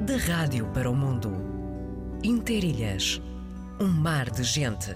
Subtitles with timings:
[0.00, 1.32] De rádio para o mundo.
[2.22, 3.20] Interilhas.
[3.80, 4.94] Um mar de gente.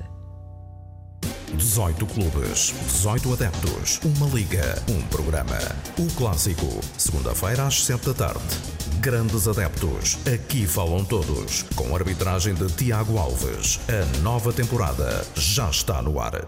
[1.55, 5.59] 18 clubes, 18 adeptos, uma liga, um programa.
[5.99, 6.67] O clássico,
[6.99, 8.57] segunda-feira às 7 da tarde.
[9.01, 13.81] Grandes adeptos, aqui falam todos, com arbitragem de Tiago Alves.
[13.89, 16.47] A nova temporada já está no ar.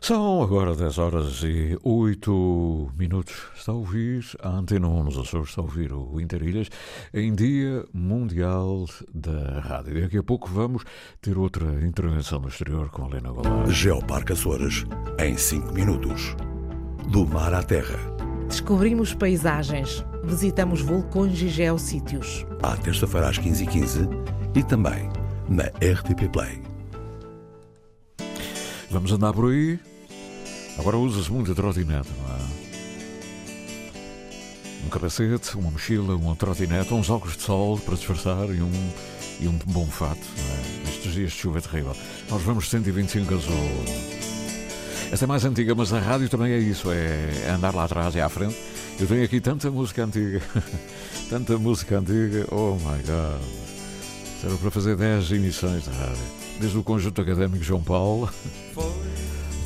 [0.00, 3.34] São agora 10 horas e 8 minutos.
[3.56, 6.68] Está a ouvir a Antena 1 nos Açores, está a ouvir o Interilhas
[7.12, 10.02] em Dia Mundial da Rádio.
[10.02, 10.84] Daqui a pouco vamos
[11.20, 13.70] ter outra intervenção no exterior com a Helena Goulart.
[13.70, 14.84] Geoparque Açores,
[15.18, 16.36] em 5 minutos.
[17.10, 17.98] Do mar à terra.
[18.48, 22.46] Descobrimos paisagens, visitamos vulcões e geossítios.
[22.62, 24.08] À terça-feira às 15h15
[24.54, 25.08] e também
[25.48, 26.75] na RTP Play.
[28.90, 29.78] Vamos andar por aí.
[30.78, 32.66] Agora usa-se muito a trotinete, não é?
[34.84, 38.90] Um capacete, uma mochila, uma trotinete, uns óculos de sol para disfarçar e um,
[39.40, 40.86] e um bom fato, é?
[40.86, 41.96] Nestes dias de chuva é terrível.
[42.30, 43.54] Nós vamos 125 azul.
[45.10, 48.20] Esta é mais antiga, mas a rádio também é isso, é andar lá atrás e
[48.20, 48.56] à frente.
[49.00, 50.40] Eu tenho aqui tanta música antiga,
[51.28, 53.42] tanta música antiga, oh my god.
[54.40, 58.28] Será para fazer 10 emissões de rádio desde o Conjunto Académico João Paulo,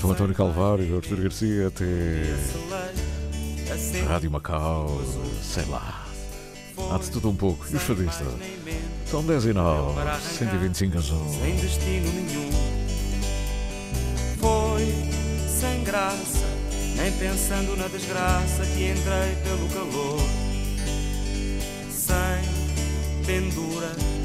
[0.00, 1.84] do António Calvário, Artur Garcia, até
[4.06, 5.00] Rádio Macau,
[5.42, 6.06] sei lá.
[6.90, 7.66] Há de tudo um pouco.
[7.70, 8.26] E os fadistas?
[9.06, 10.00] São 10 e 9,
[10.38, 11.26] 125 azul.
[11.40, 12.50] Sem destino nenhum.
[14.38, 14.86] Foi
[15.48, 16.46] sem graça,
[16.96, 20.20] nem pensando na desgraça que entrei pelo calor.
[21.90, 24.19] Sem pendura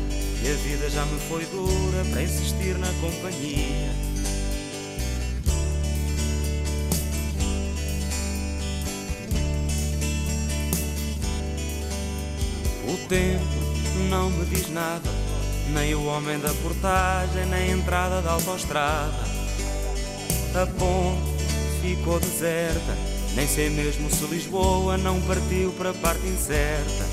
[0.46, 3.90] e a vida já me foi dura para insistir na companhia.
[12.88, 13.42] O tempo
[14.08, 15.10] não me diz nada,
[15.74, 19.26] nem o homem da portagem, nem a entrada da autoestrada.
[20.54, 22.96] A ponte ficou deserta,
[23.36, 27.06] nem sei mesmo se Lisboa não partiu para a parte incerta.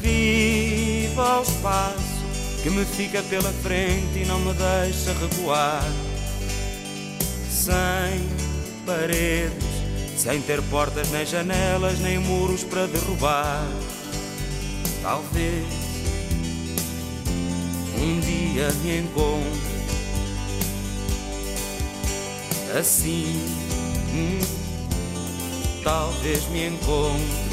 [0.00, 2.05] Viva o espaço
[2.66, 5.84] que me fica pela frente e não me deixa recuar.
[7.48, 8.26] Sem
[8.84, 9.64] paredes,
[10.16, 13.64] sem ter portas nem janelas, nem muros para derrubar.
[15.00, 15.64] Talvez
[18.00, 19.60] um dia me encontre
[22.76, 23.40] assim.
[24.12, 24.40] Hum,
[25.84, 27.45] talvez me encontre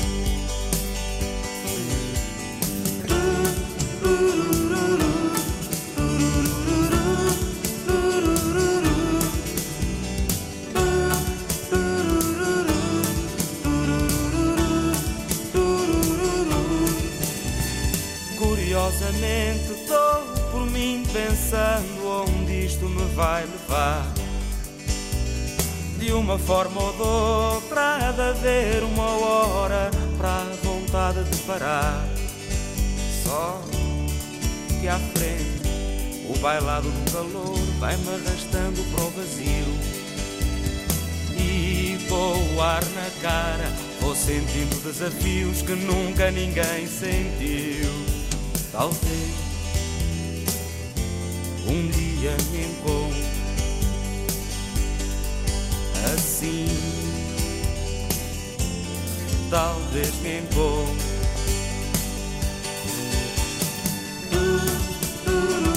[26.33, 32.07] uma forma ou de outra há de haver uma hora para a vontade de parar.
[33.23, 33.61] Só
[34.81, 35.61] que à frente
[36.27, 39.77] o bailado do calor vai-me arrastando para o vazio.
[41.37, 43.71] E o ar na cara
[44.01, 47.91] vou sentindo desafios que nunca ninguém sentiu.
[48.71, 49.33] Talvez
[51.67, 53.42] um dia me encontre
[56.43, 56.65] assim.
[59.49, 61.13] Talvez me encontre.
[64.31, 65.72] Entre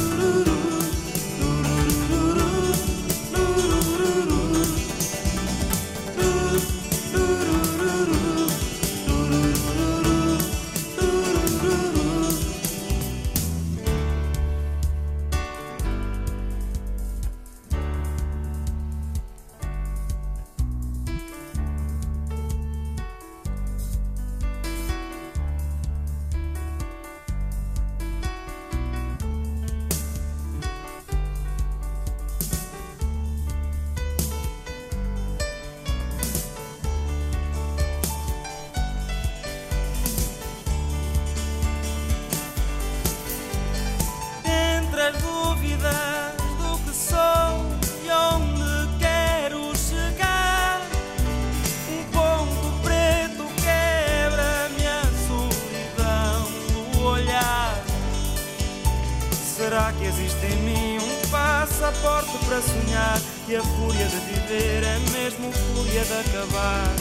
[65.27, 66.95] mesmo fúria de acabar.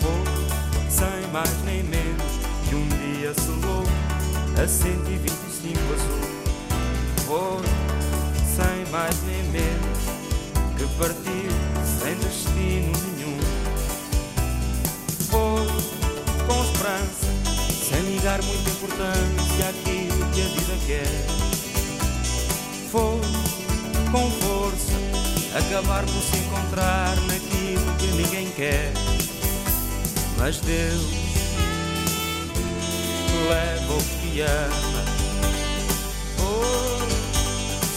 [0.00, 0.22] Vou,
[0.88, 2.32] sem mais nem menos,
[2.68, 3.82] que um dia e acelou
[4.62, 6.30] a 125 azul.
[7.26, 7.62] Foi
[8.54, 9.98] sem mais nem menos
[10.76, 11.50] que partir
[11.98, 13.40] sem destino nenhum.
[15.28, 15.66] Foi
[16.46, 17.26] com esperança,
[17.88, 21.26] sem ligar muita importância àquilo que a vida quer.
[22.92, 23.20] Foi
[24.12, 27.16] com força, acabar por se encontrar
[27.72, 28.92] naquilo que ninguém quer.
[30.38, 31.02] Mas Deus
[33.48, 35.04] leva o que ama.
[36.38, 37.08] Oh,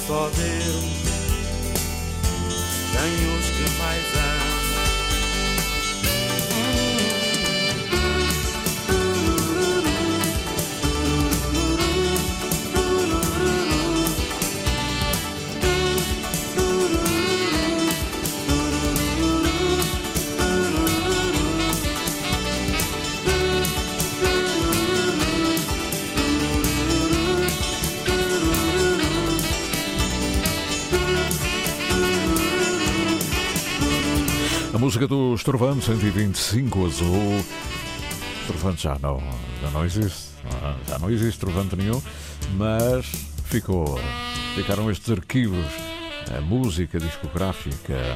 [0.07, 0.85] só Deus
[2.93, 4.24] tem os que mais ama.
[34.95, 37.45] Música do Estrovante 125 Azul.
[38.43, 39.21] Estrovante já não,
[39.61, 40.29] já não existe.
[40.87, 42.01] Já não existe Estrovante nenhum,
[42.55, 43.05] mas
[43.43, 43.99] ficou.
[44.55, 45.65] Ficaram estes arquivos,
[46.33, 48.15] a música discográfica.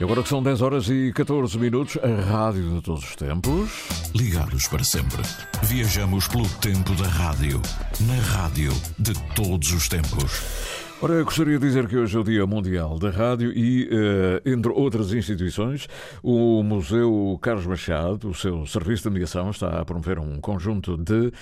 [0.00, 3.88] E agora que são 10 horas e 14 minutos, a rádio de todos os tempos.
[4.14, 5.22] Ligados para sempre.
[5.64, 7.60] Viajamos pelo tempo da rádio.
[8.02, 10.77] Na rádio de todos os tempos.
[11.00, 14.42] Ora, eu gostaria de dizer que hoje é o Dia Mundial da Rádio e, uh,
[14.44, 15.86] entre outras instituições,
[16.24, 21.32] o Museu Carlos Machado, o seu serviço de mediação, está a promover um conjunto de,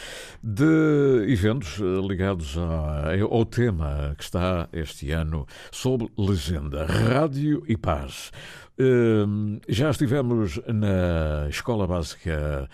[0.42, 7.78] de eventos eh, ligados a, ao tema que está este ano sob legenda Rádio e
[7.78, 8.30] Paz.
[8.78, 12.68] Uh, já estivemos na Escola Básica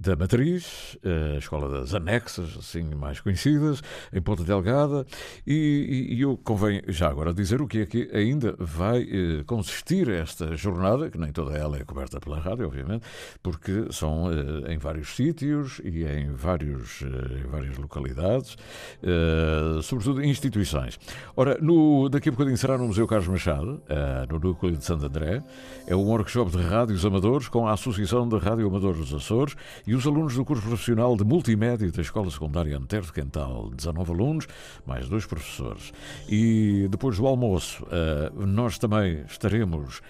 [0.00, 3.82] da Matriz, a Escola das Anexas, assim mais conhecidas,
[4.12, 5.04] em Ponta Delgada,
[5.46, 10.08] e, e, eu convém já agora dizer o que é que ainda vai eh, consistir
[10.08, 13.04] esta jornada, que nem toda ela é coberta pela rádio, obviamente,
[13.42, 18.56] porque são eh, em vários sítios e em, vários, eh, em várias localidades,
[19.02, 20.98] eh, sobretudo instituições.
[21.36, 25.04] Ora, no, daqui a bocadinho será no Museu Carlos Machado, eh, no núcleo de Santo
[25.04, 25.39] André,
[25.86, 29.56] é um workshop de rádios amadores com a Associação de Rádio Amadores dos Açores
[29.86, 34.12] e os alunos do curso profissional de Multimédia da Escola Secundária Antero de Quental, 19
[34.12, 34.46] alunos,
[34.86, 35.92] mais dois professores.
[36.28, 40.00] E depois do almoço, eh, nós também estaremos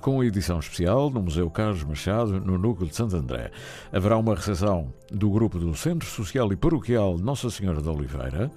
[0.00, 3.50] com a edição especial no Museu Carlos Machado, no Núcleo de Santo André.
[3.92, 8.50] Haverá uma recepção do grupo do Centro Social e Paroquial Nossa Senhora da Oliveira,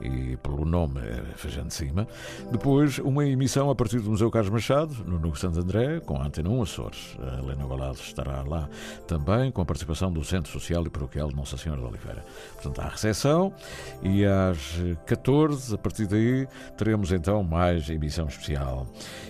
[0.00, 2.06] e pelo nome é de cima.
[2.50, 6.16] Depois, uma emissão a partir do Museu Carlos Machado, no Núcleo de Santo André, com
[6.16, 7.16] a Antena 1 Açores.
[7.20, 8.68] A Helena Balado estará lá
[9.06, 12.24] também, com a participação do Centro Social e Paroquial Nossa Senhora da Oliveira.
[12.54, 13.52] Portanto, há recepção
[14.02, 16.46] e às 14, a partir daí,
[16.76, 18.86] teremos então mais emissão especial.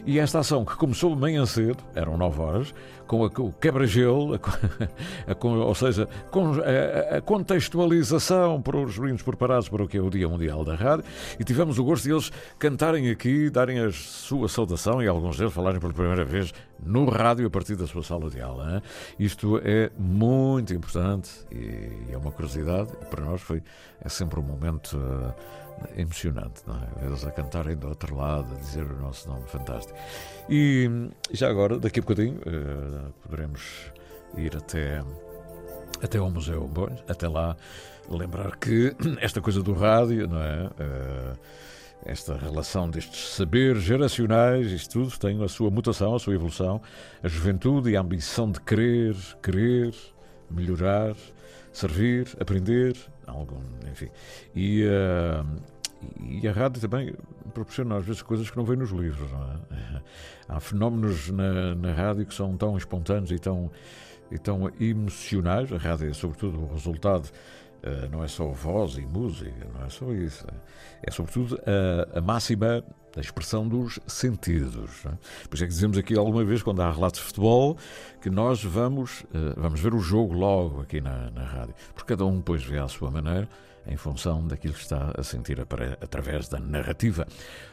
[0.07, 2.75] E esta ação que começou bem cedo, eram 9 horas,
[3.07, 4.39] com a, o quebra-gelo,
[5.43, 10.29] ou seja, com a, contextualização para os meninos preparados para o que é o Dia
[10.29, 11.05] Mundial da Rádio,
[11.39, 15.53] e tivemos o gosto de eles cantarem aqui, darem a sua saudação e alguns deles
[15.53, 16.53] falarem pela primeira vez
[16.83, 18.75] no rádio a partir da sua sala de aula.
[18.75, 18.83] Hein?
[19.19, 23.63] Isto é muito importante e é uma curiosidade, para nós foi
[24.01, 24.97] é sempre um momento.
[24.97, 27.01] Uh, emocionante, não é?
[27.01, 29.99] Vê-los a cantarem do outro lado, a dizer o nosso nome fantástico.
[30.49, 33.93] E já agora, daqui a bocadinho, uh, poderemos
[34.37, 35.03] ir até,
[36.03, 37.57] até ao Museu Bom, até lá,
[38.09, 40.67] lembrar que esta coisa do rádio, não é?
[40.67, 41.39] Uh,
[42.05, 46.81] esta relação destes saberes geracionais, isto tudo tem a sua mutação, a sua evolução,
[47.23, 49.95] a juventude e a ambição de querer, querer,
[50.51, 51.17] melhorar,
[51.73, 52.97] servir, aprender,
[53.29, 54.09] algum, enfim.
[54.55, 55.47] E, uh,
[56.21, 57.15] e a rádio também
[57.53, 59.31] proporciona às vezes coisas que não vêm nos livros.
[59.71, 60.03] É?
[60.49, 63.71] Há fenómenos na, na rádio que são tão espontâneos e tão,
[64.31, 65.73] e tão emocionais.
[65.73, 67.31] A rádio é sobretudo o resultado
[67.79, 70.45] Uh, não é só voz e música, não é só isso.
[71.01, 72.83] É sobretudo a, a máxima
[73.19, 75.03] da expressão dos sentidos.
[75.05, 75.57] Não é?
[75.57, 77.77] Que dizemos aqui alguma vez, quando há relatos de futebol,
[78.23, 81.75] que nós vamos, uh, vamos ver o jogo logo aqui na, na rádio.
[81.95, 83.49] Porque cada um depois vê à sua maneira,
[83.89, 85.61] em função daquilo que está a sentir
[86.01, 87.27] através da narrativa.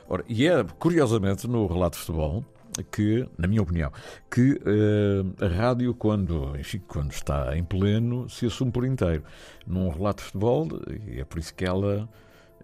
[0.10, 2.44] Ora, e é, curiosamente, no relato de futebol,
[2.92, 3.92] que, na minha opinião,
[4.32, 9.24] que uh, a rádio, quando, enfim, quando está em pleno, se assume por inteiro.
[9.68, 10.68] Num relato de futebol,
[11.08, 12.10] e é por isso que ela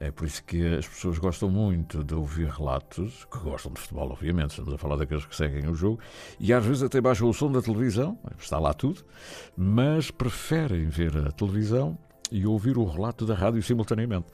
[0.02, 4.10] É por isso que as pessoas gostam muito de ouvir relatos, que gostam de futebol,
[4.10, 6.00] obviamente, estamos a falar daqueles que seguem o jogo,
[6.40, 9.06] e às vezes até baixam o som da televisão, está lá tudo,
[9.56, 12.00] mas preferem ver a televisão
[12.32, 14.26] e ouvir o relato da rádio simultaneamente.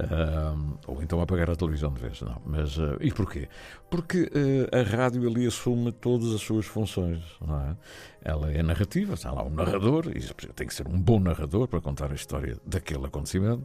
[0.00, 2.40] Uh, ou então apagar a televisão de vez, não.
[2.46, 3.48] Mas, uh, e porquê?
[3.94, 7.76] Porque uh, a rádio ali assume todas as suas funções, é?
[8.24, 10.20] Ela é narrativa, está lá um narrador, e
[10.52, 13.64] tem que ser um bom narrador para contar a história daquele acontecimento.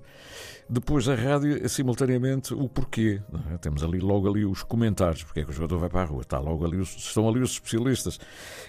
[0.70, 3.20] Depois a rádio, simultaneamente, o porquê.
[3.52, 3.58] É?
[3.58, 6.22] Temos ali logo ali os comentários, porque é que o jogador vai para a rua.
[6.22, 8.20] Está logo ali, os, estão ali os especialistas.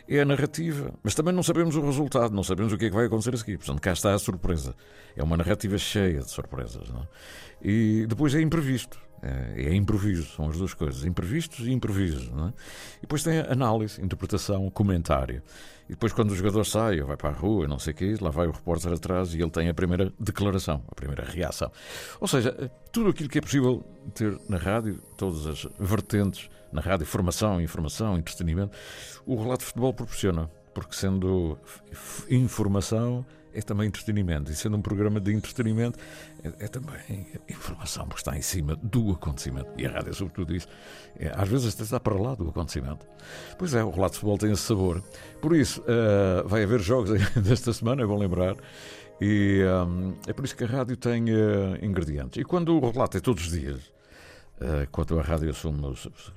[0.09, 2.97] É a narrativa, mas também não sabemos o resultado, não sabemos o que é que
[2.97, 3.59] vai acontecer a seguir.
[3.59, 4.75] Portanto, cá está a surpresa.
[5.15, 6.89] É uma narrativa cheia de surpresas.
[6.89, 7.69] É?
[7.69, 8.99] E depois é imprevisto.
[9.23, 12.29] É, é improviso, são as duas coisas, imprevistos e improvisos.
[12.29, 12.49] É?
[12.99, 15.43] E depois tem análise, interpretação, comentário.
[15.87, 18.17] E depois, quando o jogador sai ou vai para a rua, não sei o quê,
[18.21, 21.71] lá vai o repórter atrás e ele tem a primeira declaração, a primeira reação.
[22.21, 23.85] Ou seja, tudo aquilo que é possível
[24.15, 28.77] ter na rádio, todas as vertentes na rádio, formação, informação, entretenimento,
[29.27, 30.49] o relato de futebol proporciona.
[30.73, 31.59] Porque sendo
[32.31, 34.51] informação, é também entretenimento.
[34.51, 35.99] E sendo um programa de entretenimento,
[36.43, 39.71] é, é, também informação, porque está em cima do acontecimento.
[39.77, 40.69] E a rádio sobretudo isso.
[41.19, 43.07] É, às vezes até está para lá do acontecimento.
[43.59, 45.03] Pois é, o relato de futebol tem esse sabor.
[45.41, 48.57] Por isso, uh, vai haver jogos desta semana, é bom lembrar.
[49.21, 52.41] E um, é por isso que a rádio tem uh, ingredientes.
[52.41, 53.93] E quando o relato é todos os dias,
[54.93, 55.81] quando a rádio assume,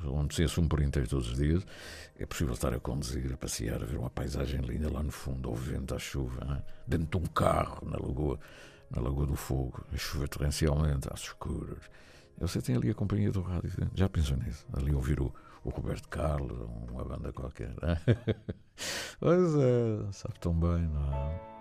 [0.05, 1.65] onde se assume por inteiro todos os dias,
[2.17, 5.49] é possível estar a conduzir, a passear, a ver uma paisagem linda lá no fundo,
[5.49, 6.71] ao vento, à chuva, é?
[6.87, 8.39] dentro de um carro, na lagoa,
[8.89, 11.83] na Lagoa do Fogo, a chover torrencialmente, às escuras.
[12.37, 14.65] Você tem ali a companhia do rádio, já pensou nisso?
[14.73, 17.73] Ali ouvir o, o Roberto Carlos, uma banda qualquer.
[17.81, 18.35] É?
[19.19, 21.52] pois é, sabe tão bem, não é?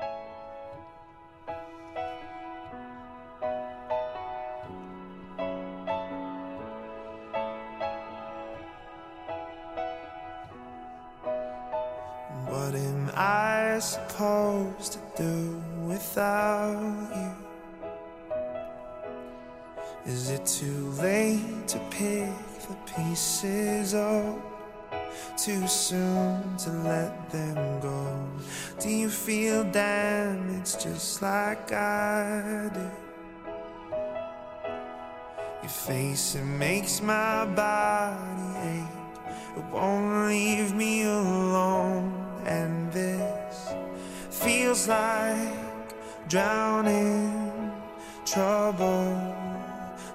[13.83, 17.33] Supposed to do without you?
[20.07, 22.31] Is it too late to pick
[22.69, 24.39] the pieces up?
[25.37, 28.29] Too soon to let them go?
[28.79, 32.91] Do you feel damaged just like I do?
[35.63, 39.03] Your face, it makes my body ache.
[39.57, 42.13] It won't leave me alone,
[42.47, 43.12] and this
[44.43, 45.55] feels like
[46.29, 47.71] drowning,
[48.27, 49.37] trouble,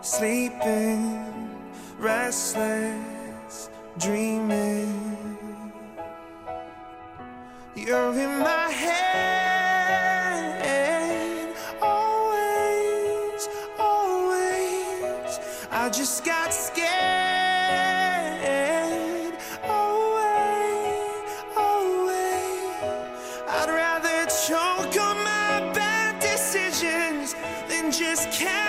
[0.01, 1.49] sleeping,
[1.97, 5.37] restless, dreaming.
[7.73, 9.36] You're in my head,
[24.47, 27.35] Choke on my bad decisions,
[27.67, 28.66] then just count.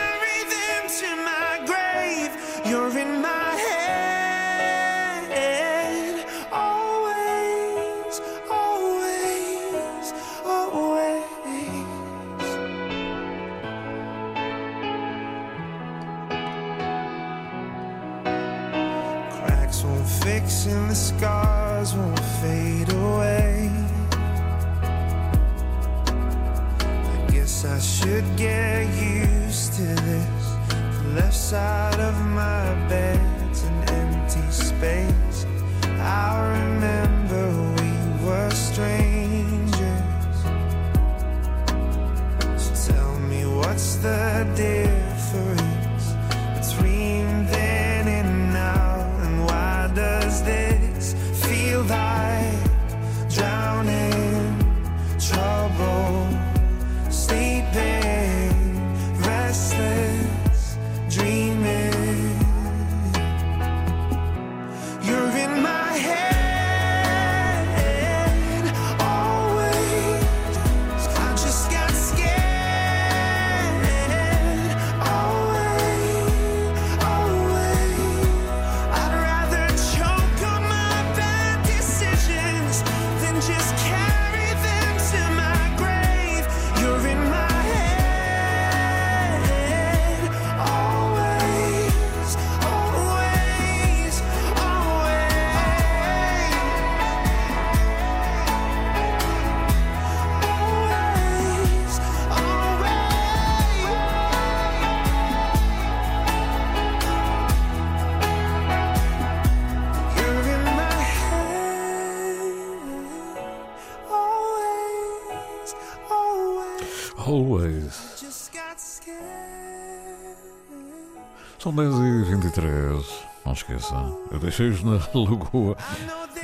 [122.61, 123.07] 2013,
[123.45, 123.95] não esqueça.
[124.31, 125.77] Eu deixei-os na lagoa.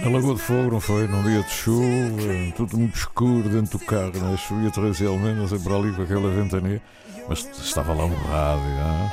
[0.00, 1.06] Na Lagoa de Fogo, não foi?
[1.06, 4.36] Num dia de chuva, tudo muito escuro dentro do carro, na é?
[4.36, 6.82] chovia três almenas e para ali com aquela ventania,
[7.28, 8.64] mas estava lá o rádio.
[8.64, 9.12] Né?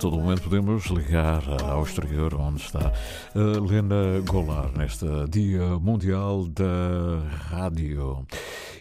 [0.00, 2.90] todo momento podemos ligar ao exterior, onde está
[3.34, 8.26] a Lena Golar, neste Dia Mundial da Rádio.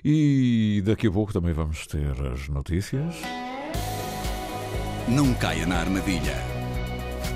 [0.03, 3.15] E daqui a pouco também vamos ter as notícias.
[5.09, 6.37] Não caia na armadilha.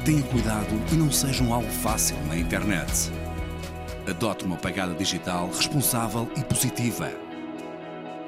[0.05, 3.11] Tenha cuidado e não seja um alvo fácil na internet.
[4.09, 7.11] Adote uma pegada digital responsável e positiva.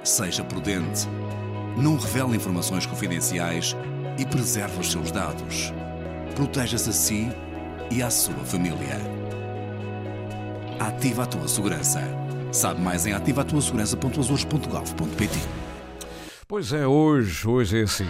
[0.04, 1.08] Seja prudente.
[1.78, 3.74] Não revele informações confidenciais
[4.18, 5.72] e preserve os seus dados.
[6.36, 7.30] Proteja-se a si
[7.92, 9.00] e à sua família.
[10.80, 12.02] Ativa a tua segurança.
[12.52, 15.40] Sabe mais em ativatuasegurança.azores.gov.pt
[16.48, 18.06] Pois é, hoje, hoje é assim.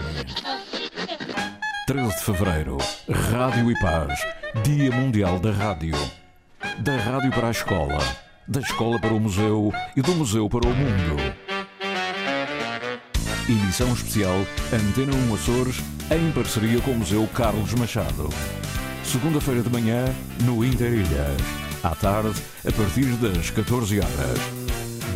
[1.88, 2.78] 13 de Fevereiro,
[3.10, 4.20] Rádio e Paz,
[4.64, 5.96] Dia Mundial da Rádio.
[6.80, 8.00] Da rádio para a escola,
[8.48, 11.45] da escola para o museu e do museu para o mundo.
[13.48, 18.28] Emissão especial Antena 1 Açores, em parceria com o Museu Carlos Machado.
[19.04, 20.06] Segunda-feira de manhã,
[20.44, 21.40] no Interilhas.
[21.84, 24.40] À tarde, a partir das 14 horas.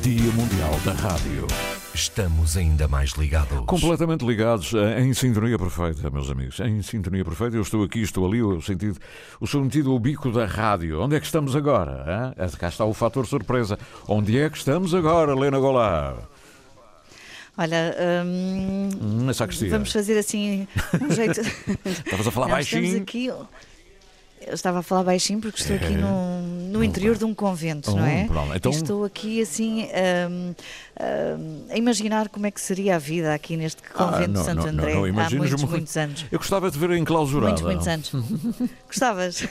[0.03, 1.47] Dia Mundial da Rádio.
[1.91, 3.65] Estamos ainda mais ligados.
[3.65, 6.59] Completamente ligados, eh, em sintonia perfeita, meus amigos.
[6.59, 8.99] Em sintonia perfeita, eu estou aqui, estou ali, o sentido,
[9.41, 11.01] o sentido, o bico da rádio.
[11.01, 12.35] Onde é que estamos agora?
[12.37, 12.49] Hein?
[12.59, 13.77] Cá está o fator surpresa.
[14.07, 16.15] Onde é que estamos agora, Lena Golar?
[17.61, 17.93] Olha,
[18.25, 19.71] hum, Hum, Cristina.
[19.71, 20.65] vamos fazer assim
[21.01, 21.41] um jeito.
[21.85, 23.01] Estavas a falar baixinho.
[23.01, 23.29] Aqui.
[24.45, 28.05] Eu estava a falar baixinho porque estou aqui no, no interior de um convento, não
[28.05, 28.27] é?
[28.55, 29.87] Então- estou aqui assim
[30.29, 30.55] hum,
[30.99, 34.45] hum, a imaginar como é que seria a vida aqui neste convento Ah, não, de
[34.45, 35.71] Santo não, não, André não, há imaginas muitos, muito.
[35.71, 36.25] muitos anos.
[36.31, 37.61] Eu gostava de ver enclausurada.
[37.61, 38.11] Muitos, muitos anos.
[38.87, 39.43] Gostavas?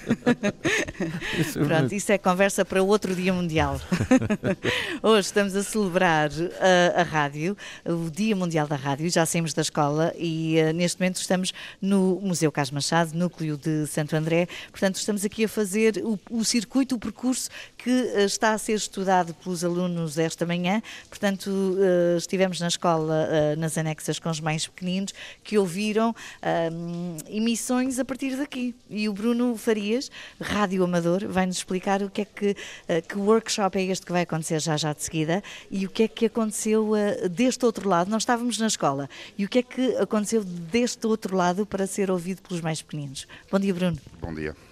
[1.39, 3.81] Isso é Pronto, isso é conversa para outro Dia Mundial.
[5.03, 9.63] Hoje estamos a celebrar uh, a rádio, o Dia Mundial da Rádio, já saímos da
[9.63, 14.49] escola e uh, neste momento estamos no Museu Carlos Machado, núcleo de Santo André.
[14.79, 18.75] Portanto, estamos aqui a fazer o, o circuito, o percurso que uh, está a ser
[18.75, 20.81] estudado pelos alunos esta manhã.
[21.09, 25.13] Portanto, uh, estivemos na escola, uh, nas anexas com os mais pequeninos,
[25.43, 26.15] que ouviram
[26.73, 28.73] um, emissões a partir daqui.
[28.89, 32.57] E o Bruno Farias, rádio amador, vai-nos explicar o que é que,
[33.09, 36.09] que workshop é este que vai acontecer já já de seguida e o que é
[36.09, 36.93] que aconteceu
[37.29, 38.09] deste outro lado.
[38.11, 42.13] Nós estávamos na escola e o que é que aconteceu deste outro lado para ser
[42.13, 43.27] ouvido pelos mais pequeninos.
[43.51, 43.99] Bom dia, Bruno.
[44.21, 44.68] Bom dia.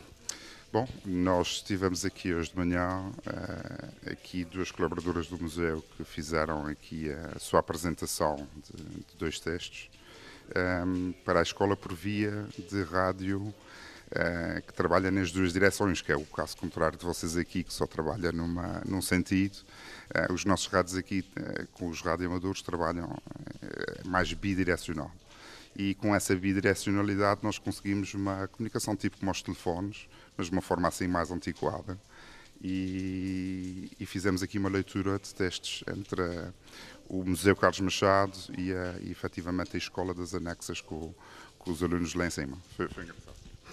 [0.76, 6.66] Bom, nós estivemos aqui hoje de manhã, eh, aqui duas colaboradoras do museu que fizeram
[6.66, 9.88] aqui a sua apresentação de, de dois textos
[10.54, 13.54] ehm, para a escola por via de rádio
[14.10, 17.72] eh, que trabalha nas duas direções, que é o caso contrário de vocês aqui, que
[17.72, 19.56] só trabalha numa, num sentido.
[20.12, 21.24] Eh, os nossos rádios aqui,
[21.72, 23.16] com os radioamadores, trabalham
[24.04, 25.10] mais bidirecional
[25.78, 30.62] e com essa bidirecionalidade nós conseguimos uma comunicação tipo como aos telefones, mas de uma
[30.62, 31.99] forma assim mais antiquada.
[32.62, 36.53] E, e fizemos aqui uma leitura de testes entre a-
[37.09, 41.14] o Museu Carlos Machado e, a, e efetivamente a Escola das Anexas com,
[41.59, 42.59] com os alunos lá em cima.
[42.77, 43.25] Foi, foi engraçado.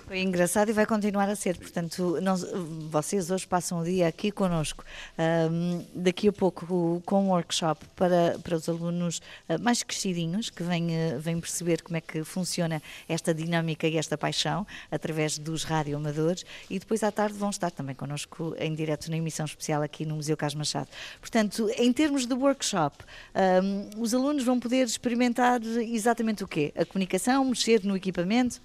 [0.05, 1.57] Foi engraçado e vai continuar a ser.
[1.57, 2.45] Portanto, nós-
[2.89, 4.83] vocês hoje passam o dia aqui connosco.
[5.17, 10.61] Ahm, daqui a pouco, com um workshop para, para os alunos ah, mais crescidinhos, que
[10.61, 15.63] vêm, ah, vêm perceber como é que funciona esta dinâmica e esta paixão através dos
[15.63, 16.45] radioamadores.
[16.69, 20.15] E depois à tarde vão estar também connosco em direto na emissão especial aqui no
[20.15, 20.89] Museu Carlos Machado.
[21.21, 22.97] Portanto, em termos de workshop,
[23.33, 26.73] ahm, os alunos vão poder experimentar exatamente o quê?
[26.77, 28.61] A comunicação, mexer no equipamento?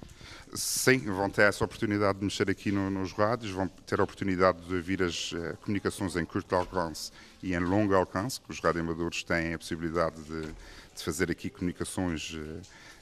[0.54, 4.60] Sim, vão ter essa oportunidade de mexer aqui no- nos rádios, vão ter a oportunidade
[4.62, 7.12] de ouvir as eh, comunicações em curto alcance
[7.42, 12.34] e em longo alcance, que os radioamadores têm a possibilidade de, de fazer aqui comunicações
[12.34, 12.60] eh,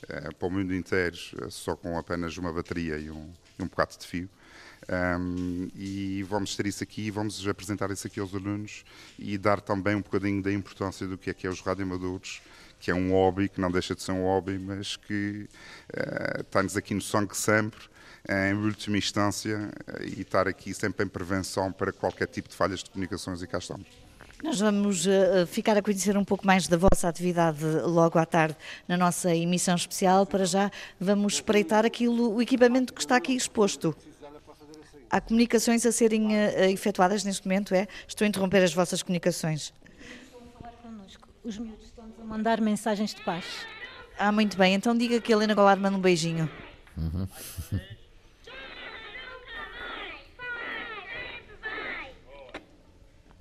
[0.08, 1.16] eh, para o mundo inteiro
[1.50, 4.28] só com apenas uma bateria e um, e um bocado de fio.
[4.88, 8.84] Um, e vamos ter isso aqui, vamos apresentar isso aqui aos alunos
[9.18, 12.40] e dar também um bocadinho da importância do que é que é os radioamadores,
[12.78, 15.48] que é um hobby, que não deixa de ser um hobby, mas que
[15.94, 17.80] uh, está-nos aqui no sangue sempre,
[18.28, 22.82] em última instância, uh, e estar aqui sempre em prevenção para qualquer tipo de falhas
[22.82, 23.86] de comunicações e cá estamos.
[24.42, 28.56] Nós vamos uh, ficar a conhecer um pouco mais da vossa atividade logo à tarde
[28.86, 30.26] na nossa emissão especial.
[30.26, 33.96] Para já, vamos espreitar aquilo, o equipamento que está aqui exposto.
[35.08, 37.88] Há comunicações a serem uh, efetuadas neste momento, é?
[38.06, 39.72] Estou a interromper as vossas comunicações.
[40.24, 41.28] Estão a falar connosco.
[41.42, 41.85] Os miúdos
[42.26, 43.44] mandar mensagens de paz.
[44.18, 44.74] Ah, muito bem.
[44.74, 46.50] Então diga que a Helena Goulart manda um beijinho.
[46.96, 47.28] Uhum.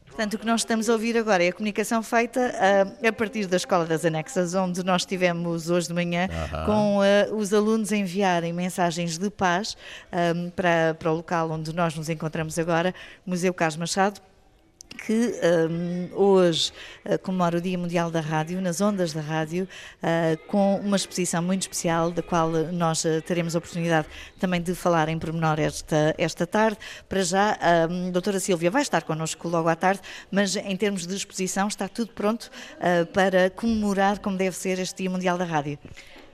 [0.06, 3.48] Portanto, o que nós estamos a ouvir agora é a comunicação feita uh, a partir
[3.48, 6.66] da Escola das Anexas, onde nós tivemos hoje de manhã Aham.
[6.66, 9.76] com uh, os alunos a enviarem mensagens de paz
[10.14, 12.96] um, para, para o local onde nós nos encontramos agora,
[13.26, 14.22] Museu Carlos Machado
[14.96, 15.34] que
[15.70, 16.72] um, hoje
[17.06, 19.68] uh, comemora o Dia Mundial da Rádio, nas ondas da rádio,
[20.02, 24.08] uh, com uma exposição muito especial, da qual nós uh, teremos a oportunidade
[24.40, 26.78] também de falar em pormenor esta, esta tarde.
[27.08, 31.06] Para já, a um, doutora Silvia vai estar connosco logo à tarde, mas em termos
[31.06, 32.50] de exposição está tudo pronto
[33.14, 35.78] para comemorar como deve ser este Dia Mundial da Rádio.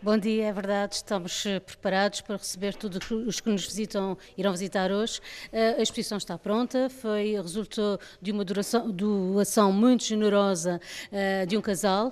[0.03, 4.51] Bom dia, é verdade, estamos eh, preparados para receber todos os que nos visitam, irão
[4.51, 5.19] visitar hoje.
[5.53, 11.55] Eh, A exposição está pronta, foi resultou de uma duração, doação muito generosa eh, de
[11.55, 12.11] um casal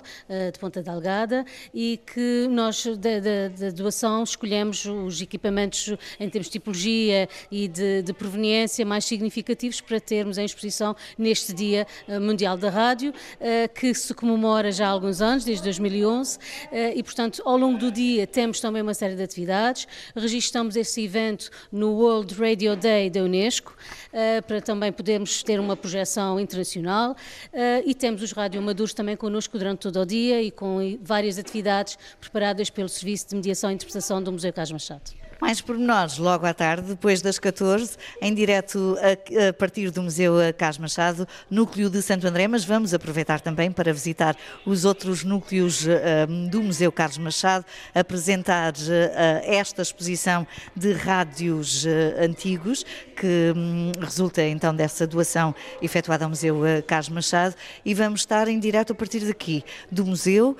[0.52, 5.88] de Ponta Delgada e que nós da, da- da doação escolhemos os equipamentos
[6.20, 11.52] em termos de tipologia e de, de proveniência mais significativos para termos em exposição neste
[11.52, 11.88] Dia
[12.20, 13.12] Mundial da Rádio,
[13.74, 16.38] que se comemora já há alguns anos, desde 2011,
[16.70, 19.88] eh, e portanto ao longo do dia temos também uma série de atividades.
[20.14, 23.74] Registramos esse evento no World Radio Day da Unesco,
[24.12, 27.16] eh, para também podermos ter uma projeção internacional,
[27.52, 31.98] eh, e temos os radioamadores também connosco durante todo o dia e com várias atividades
[32.20, 35.19] preparadas pelo Serviço de Mediação e Interpretação do Museu Carlos Machado.
[35.40, 40.34] Mais pormenores logo à tarde, depois das 14, em direto a, a partir do Museu
[40.58, 45.86] Cas Machado, núcleo de Santo André, mas vamos aproveitar também para visitar os outros núcleos
[45.86, 52.84] eh, do Museu Carlos Machado, apresentar eh, esta exposição de rádios eh, antigos,
[53.16, 58.58] que hum, resulta então dessa doação efetuada ao Museu Carlos Machado, e vamos estar em
[58.58, 60.56] direto a partir daqui, do Museu,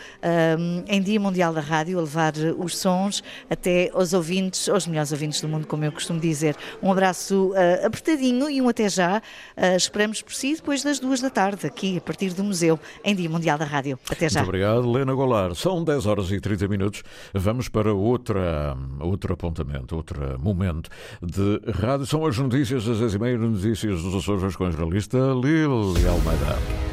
[0.58, 5.12] hum, em Dia Mundial da Rádio, a levar os sons até aos ouvintes, aos melhores
[5.12, 6.56] ouvintes do mundo, como eu costumo dizer.
[6.82, 9.22] Um abraço eh, apertadinho e um até já.
[9.56, 13.14] Eh, esperamos por si depois das duas da tarde, aqui a partir do Museu, em
[13.14, 13.98] Dia Mundial da Rádio.
[14.10, 14.40] Até já.
[14.40, 15.54] Muito obrigado, Lena Golar.
[15.54, 17.02] São 10 horas e 30 minutos.
[17.34, 20.90] Vamos para outra, outro apontamento, outro momento
[21.22, 22.06] de rádio.
[22.06, 26.89] São as notícias das 10 e meia, notícias dos Açores com a jornalista Lili Almeida.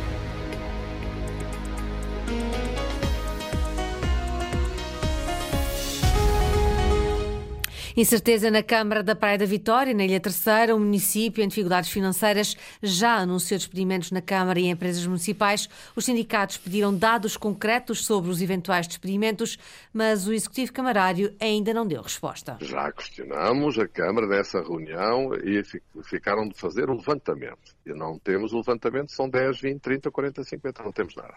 [8.00, 12.56] Incerteza na Câmara da Praia da Vitória, na Ilha Terceira, o município em dificuldades financeiras
[12.84, 15.68] já anunciou despedimentos na Câmara e em empresas municipais.
[15.96, 19.58] Os sindicatos pediram dados concretos sobre os eventuais despedimentos,
[19.92, 22.56] mas o Executivo Camarário ainda não deu resposta.
[22.62, 27.76] Já questionamos a Câmara nessa reunião e fi- ficaram de fazer um levantamento.
[27.84, 31.34] E não temos o levantamento, são 10, 20, 30, 40, 50, não temos nada.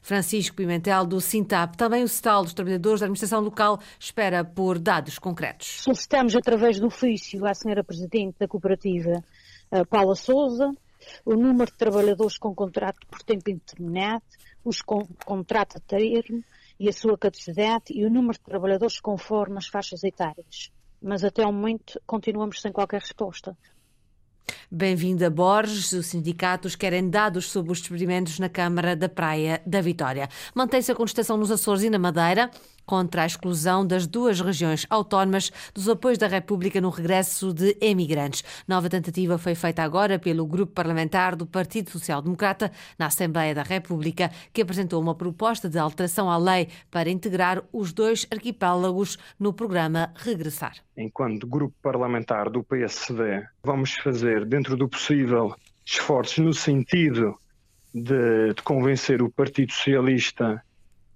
[0.00, 5.18] Francisco Pimentel, do Sintap, também o CETAL dos Trabalhadores da Administração Local, espera por dados
[5.18, 5.82] concretos.
[6.04, 9.24] Solicitamos através do ofício à senhora Presidente da Cooperativa,
[9.88, 10.70] Paula Souza,
[11.24, 14.22] o número de trabalhadores com contrato por tempo indeterminado,
[14.62, 16.44] os com contrato a termo
[16.78, 20.70] e a sua caducidade e o número de trabalhadores conforme as faixas etárias.
[21.00, 23.56] Mas até ao momento continuamos sem qualquer resposta.
[24.70, 25.92] Bem-vindo a Borges.
[25.92, 30.28] Os sindicatos querem dados sobre os despedimentos na Câmara da Praia da Vitória.
[30.54, 32.50] Mantém-se a contestação nos Açores e na Madeira
[32.86, 38.44] contra a exclusão das duas regiões autónomas dos apoios da República no regresso de emigrantes.
[38.66, 43.62] Nova tentativa foi feita agora pelo grupo parlamentar do Partido Social Democrata na Assembleia da
[43.62, 49.52] República, que apresentou uma proposta de alteração à lei para integrar os dois arquipélagos no
[49.52, 50.76] programa Regressar.
[50.96, 57.38] enquanto grupo parlamentar do PSD, vamos fazer, dentro do possível, esforços no sentido
[57.92, 60.62] de, de convencer o Partido Socialista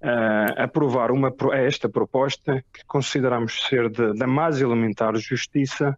[0.03, 5.97] a aprovar uma, esta proposta, que consideramos ser da mais elementar justiça,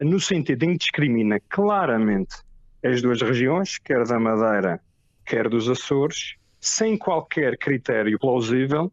[0.00, 2.36] no sentido em que discrimina claramente
[2.84, 4.80] as duas regiões, quer da Madeira,
[5.24, 8.92] quer dos Açores, sem qualquer critério plausível,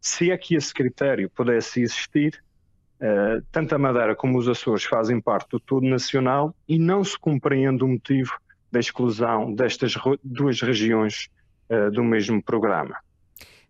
[0.00, 2.42] se é que esse critério pudesse existir,
[2.94, 7.18] Uh, tanto a Madeira como os Açores fazem parte do todo nacional e não se
[7.18, 8.32] compreende o motivo
[8.70, 11.28] da exclusão destas duas regiões
[11.68, 12.96] uh, do mesmo programa.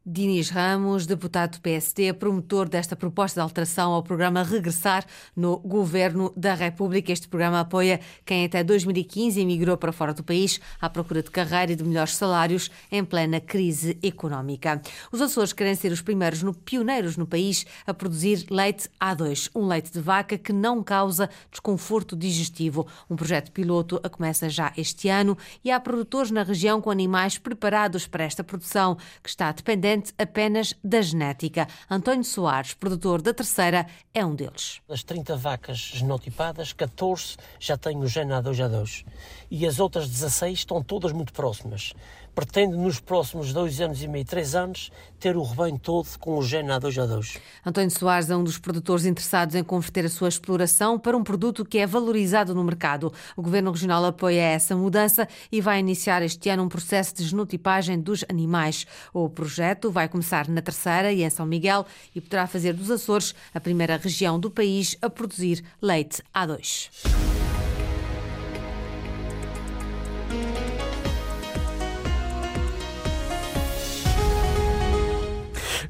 [0.07, 6.31] Dinis Ramos, deputado do PSD, promotor desta proposta de alteração ao programa Regressar no Governo
[6.37, 7.11] da República.
[7.11, 11.73] Este programa apoia quem até 2015 emigrou para fora do país à procura de carreira
[11.73, 14.83] e de melhores salários em plena crise económica.
[15.11, 19.67] Os Açores querem ser os primeiros no, pioneiros no país a produzir leite A2, um
[19.67, 22.87] leite de vaca que não causa desconforto digestivo.
[23.09, 28.07] Um projeto piloto começa já este ano e há produtores na região com animais preparados
[28.07, 31.68] para esta produção, que está dependente apenas da genética.
[31.90, 34.80] António Soares, produtor da terceira, é um deles.
[34.88, 39.04] Das 30 vacas genotipadas, 14 já têm o gene A2A2
[39.50, 41.92] e as outras 16 estão todas muito próximas
[42.35, 46.42] pretende nos próximos dois anos e meio, três anos, ter o rebanho todo com o
[46.42, 47.38] gene A2A2.
[47.64, 51.64] António Soares é um dos produtores interessados em converter a sua exploração para um produto
[51.64, 53.12] que é valorizado no mercado.
[53.37, 58.01] O Governo Regional apoia essa mudança e vai iniciar este ano um processo de genotipagem
[58.01, 58.87] dos animais.
[59.12, 63.35] O projeto vai começar na Terceira e em São Miguel e poderá fazer dos Açores
[63.55, 67.43] a primeira região do país a produzir leite A2.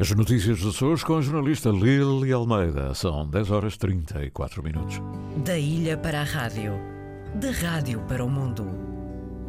[0.04, 2.92] As notícias dos Açores com a jornalista Lili Almeida.
[2.92, 5.00] São 10 horas 34 minutos.
[5.42, 6.74] Da ilha para a rádio,
[7.34, 8.66] da rádio para o mundo.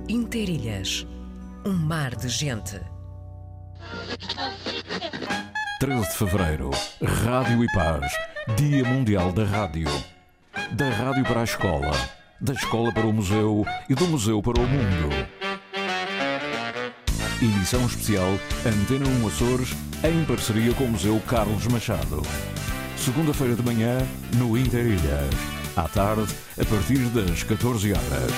[0.07, 1.05] Interilhas,
[1.65, 2.79] um mar de gente.
[5.81, 6.71] 13 de fevereiro,
[7.03, 8.09] Rádio e Paz,
[8.55, 9.89] Dia Mundial da Rádio.
[10.71, 11.91] Da rádio para a escola,
[12.39, 15.44] da escola para o museu e do museu para o mundo.
[17.41, 19.69] Emissão especial Antena 1 Açores
[20.03, 22.21] em parceria com o Museu Carlos Machado.
[22.97, 23.97] Segunda-feira de manhã
[24.37, 25.33] no Interilhas.
[25.75, 28.31] À tarde, a partir das 14 horas.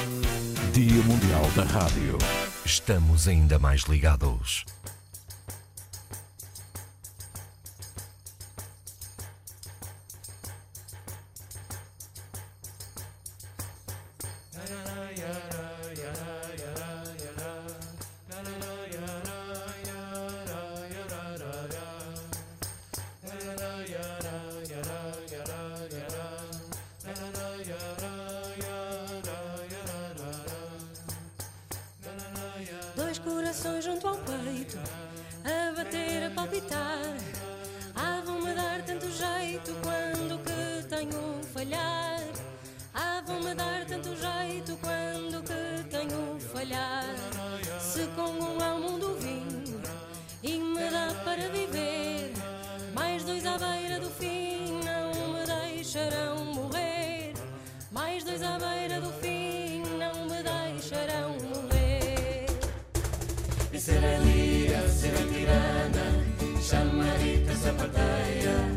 [0.74, 2.18] Dia Mundial da Rádio.
[2.66, 4.66] Estamos ainda mais ligados.
[41.58, 42.20] falhar.
[42.93, 47.15] Ah, vão-me dar tanto jeito quando que tenho falhar.
[47.80, 49.82] Se com um ao mundo vinho
[50.43, 52.32] e me dá para viver,
[52.93, 57.34] mais dois à beira do fim não me deixarão morrer.
[57.91, 62.46] Mais dois à beira do fim não me deixarão morrer.
[63.74, 66.06] E serei lira, a tirana,
[66.62, 68.77] chamarita sapateira.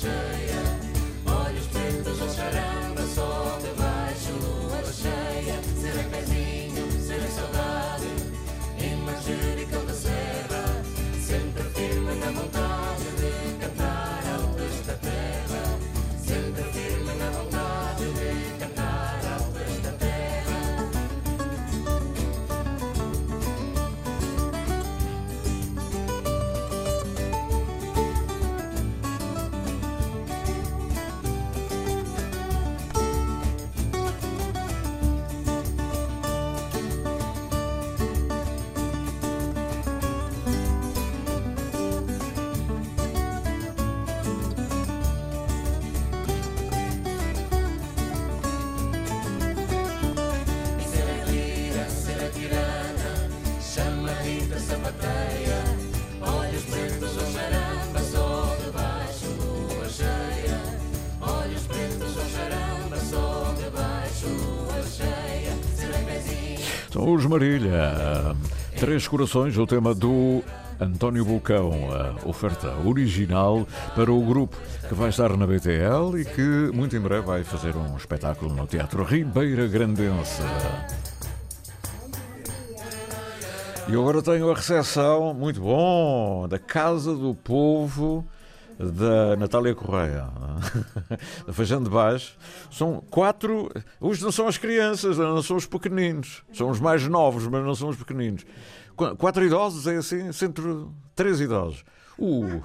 [0.00, 0.39] terra.
[67.10, 68.36] São os Marília.
[68.78, 70.44] Três Corações, o tema do
[70.80, 74.56] António Bulcão, a oferta original para o grupo
[74.88, 78.64] que vai estar na BTL e que muito em breve vai fazer um espetáculo no
[78.64, 80.40] Teatro Ribeira Grandense.
[83.88, 88.24] E agora tenho a recepção, muito bom, da Casa do Povo
[88.92, 90.26] da Natália Correia,
[91.46, 92.36] da Feijão de Baixo.
[92.70, 93.70] São quatro.
[94.00, 96.42] Hoje não são as crianças, não são os pequeninos.
[96.52, 98.44] São os mais novos, mas não são os pequeninos.
[98.96, 100.32] Qu- Quatro idosos, é assim?
[100.32, 100.92] Centro.
[101.14, 101.84] Três idosos.
[102.18, 102.60] Uh,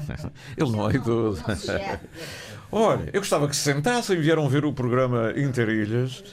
[0.56, 1.42] ele não é idoso.
[2.72, 6.24] Olha, eu gostava que se sentassem e vieram ver o programa Interilhas.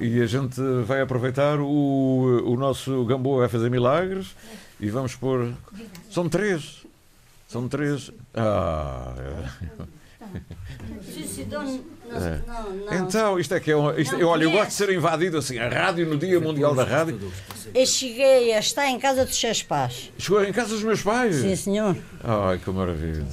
[0.00, 4.34] E a gente vai aproveitar o, o nosso Gamboa vai fazer milagres
[4.80, 5.52] e vamos pôr.
[6.10, 6.86] São três.
[7.48, 8.12] São três.
[8.34, 9.14] Ah.
[12.90, 12.96] é.
[12.96, 13.76] Então, isto é que é.
[13.76, 15.58] um- isto- Não olha, eu gosto de ser invadido assim.
[15.58, 17.18] A rádio no Dia Mundial da Rádio.
[17.74, 20.12] Eu cheguei a estar em casa dos seus pais.
[20.18, 21.36] Chegou em casa dos meus pais.
[21.36, 21.96] Sim, senhor.
[22.22, 23.24] Ai, que maravilha.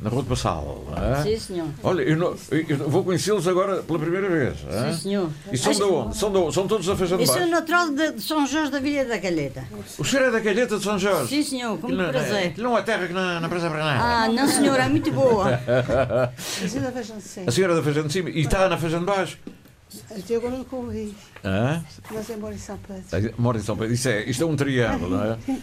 [0.00, 0.84] Na Rua de Passal.
[0.88, 1.22] não é?
[1.24, 1.68] Sim, senhor.
[1.82, 4.56] Olha, eu, não- eu vou conhecê-los agora pela primeira vez.
[4.70, 4.92] é?
[4.92, 5.30] Sim, senhor.
[5.52, 6.16] E são Mas- de onde?
[6.16, 6.54] São, de onde?
[6.54, 7.50] são todos da Feijão de Eu sou Baixo?
[7.50, 9.64] natural de, São Jorge da Vila da Calheta.
[9.98, 11.28] O senhor é da Calheta de São Jorge?
[11.28, 12.54] Sim, senhor, com muito não- prazer.
[12.58, 14.00] Não é terra que não, não presta para nada.
[14.24, 15.48] Ah, não, senhora, é muito boa.
[16.56, 16.70] A
[17.50, 19.36] senhora é da Feijão de Cima e está na Feijão de Baixo?
[20.16, 21.82] Até agora não corri, Hã?
[22.12, 23.34] mas é moro em São Pedro.
[23.38, 23.94] Mora em São Pedro.
[23.94, 25.38] Isto é, isto é um triângulo, não é?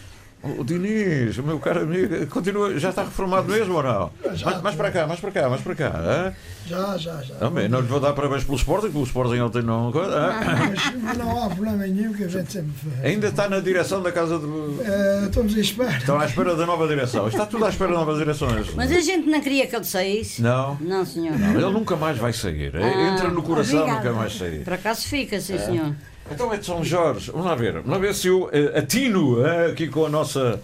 [0.59, 4.11] O Diniz, o meu caro amigo, continua, já está reformado mesmo ou não?
[4.23, 5.91] Mais, mais para cá, mais para cá, mais para cá.
[5.95, 6.33] hã?
[6.67, 7.35] Já, já, já.
[7.35, 9.89] Também, não lhe vou dar parabéns pelo Sporting, porque o Sporting ontem não.
[9.89, 10.33] hã?
[10.69, 13.05] Mas, mas não há problema nenhum que a gente sempre faz.
[13.05, 14.45] Ainda está na direção da casa de.
[14.83, 15.97] Eh, estamos à espera.
[15.97, 17.27] Estão à espera da nova direção.
[17.27, 18.73] Está tudo à espera de novas direções.
[18.75, 20.41] Mas a gente não queria que ele saísse.
[20.41, 20.77] Não?
[20.81, 21.37] Não, senhor.
[21.37, 22.71] Não, ele nunca mais vai sair.
[22.75, 24.03] Ah, Entra no coração, obrigada.
[24.09, 24.63] nunca mais sair.
[24.63, 25.57] Por acaso fica, sim, É.
[25.59, 25.93] senhor.
[26.29, 27.31] Então é de São Jorge.
[27.31, 27.73] Vamos lá ver.
[27.73, 30.59] Vamos lá ver se eu eh, atino eh, aqui com a nossa,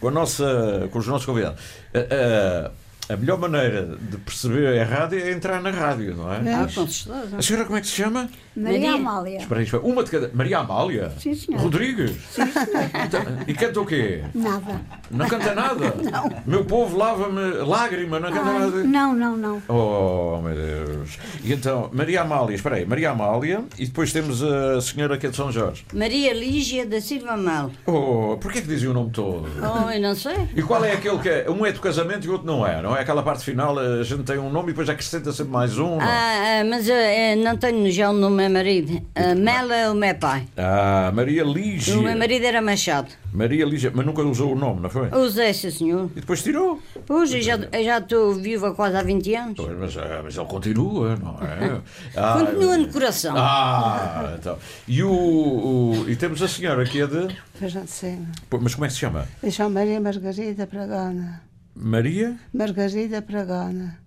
[0.00, 1.60] com a nossa, com os nossos convidados.
[1.92, 2.70] Eh,
[3.08, 6.38] a melhor maneira de perceber a rádio é entrar na rádio, não é?
[6.54, 7.36] Ah, com certeza.
[7.36, 8.28] A senhora como é que se chama?
[8.56, 9.38] Maria Amália.
[9.38, 9.82] Espera aí, espera.
[9.82, 10.30] Uma de cada.
[10.32, 11.12] Maria Amália?
[11.18, 11.64] Sim, senhora.
[11.64, 12.12] Rodrigues?
[12.38, 14.22] Então, e canta o quê?
[14.32, 14.80] Nada.
[15.10, 15.94] Não canta nada?
[16.00, 16.42] Não.
[16.46, 18.84] Meu povo lava-me lágrima, não canta Ai, nada.
[18.84, 19.62] não, não, não.
[19.68, 21.18] Oh, meu Deus.
[21.42, 25.30] E então, Maria Amália, espera aí, Maria Amália, e depois temos a senhora que é
[25.30, 25.84] de São Jorge.
[25.92, 27.70] Maria Lígia da Silva Mal.
[27.86, 29.48] Oh, porquê que dizem o nome todo?
[29.60, 30.48] Oh, eu não sei.
[30.54, 31.50] E qual é aquele que é?
[31.50, 32.93] Um é do casamento e o outro não é, não é?
[32.94, 35.96] Aquela parte final, a gente tem um nome e depois acrescenta sempre mais um.
[35.96, 36.04] não é?
[36.04, 39.02] Ah, ah, mas eh, eh, não tenho já o nome do meu marido.
[39.14, 40.46] Ah, Mela é o meu pai.
[40.56, 41.98] Ah, Maria Lígia.
[41.98, 43.08] O meu marido era Machado.
[43.32, 45.08] Maria Lígia, mas nunca usou o nome, não foi?
[45.10, 46.08] Usei, sim, senhor.
[46.14, 46.80] E depois tirou.
[47.04, 49.54] Pois, eu já eu já estou viva quase há 20 anos.
[49.56, 51.80] Pois, Mas, ah, mas ele continua, não é?
[52.16, 53.34] Ah, Continua no coração.
[53.36, 54.56] Ah, então.
[54.86, 57.28] E, o, o- e temos a senhora que é de.
[57.54, 58.26] Feijão de cima.
[58.48, 59.26] Pô, Mas como é que se chama?
[59.42, 61.42] Eu chamo Maria Margarida Pragana.
[61.74, 63.98] Maria Margarida Pragana.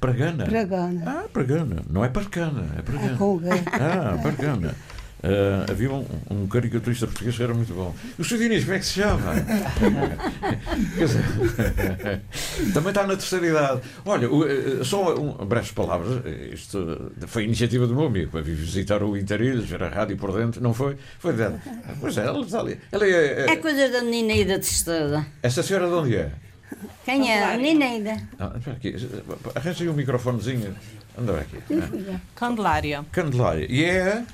[0.00, 0.44] Pragana.
[0.46, 1.02] Pragana.
[1.06, 1.82] Ah, Pragana.
[1.90, 3.12] Não é Parcana, é Pragana.
[3.12, 3.40] É com.
[3.72, 4.74] Ah, Parcana.
[5.22, 7.92] Ah, havia um, um caricaturista português que era muito bom.
[8.18, 8.38] O Sr.
[8.38, 9.34] Diniz, como é que se chama?
[10.96, 11.24] Quer dizer,
[12.72, 13.80] também está na terceira idade.
[14.04, 16.22] Olha, eh, só um, breves palavras.
[16.52, 20.32] Isto foi iniciativa do meu amigo para vir visitar o Interilhas, ver a rádio por
[20.32, 20.62] dentro.
[20.62, 20.96] Não foi?
[21.18, 21.60] Foi dela.
[22.00, 22.78] Pois é, ela está ali.
[22.92, 25.26] Ela é, É é, coisas da menina aí da testada.
[25.42, 26.30] essa senhora de onde é?
[27.04, 27.44] Quem é?
[27.44, 28.16] A menina ainda.
[28.38, 28.52] Ah.
[29.54, 30.74] Arranja aí um microfonezinho.
[31.18, 31.56] Anda aqui.
[31.72, 32.20] Ah.
[32.34, 33.66] Candelária, Candelária.
[33.70, 34.24] E é.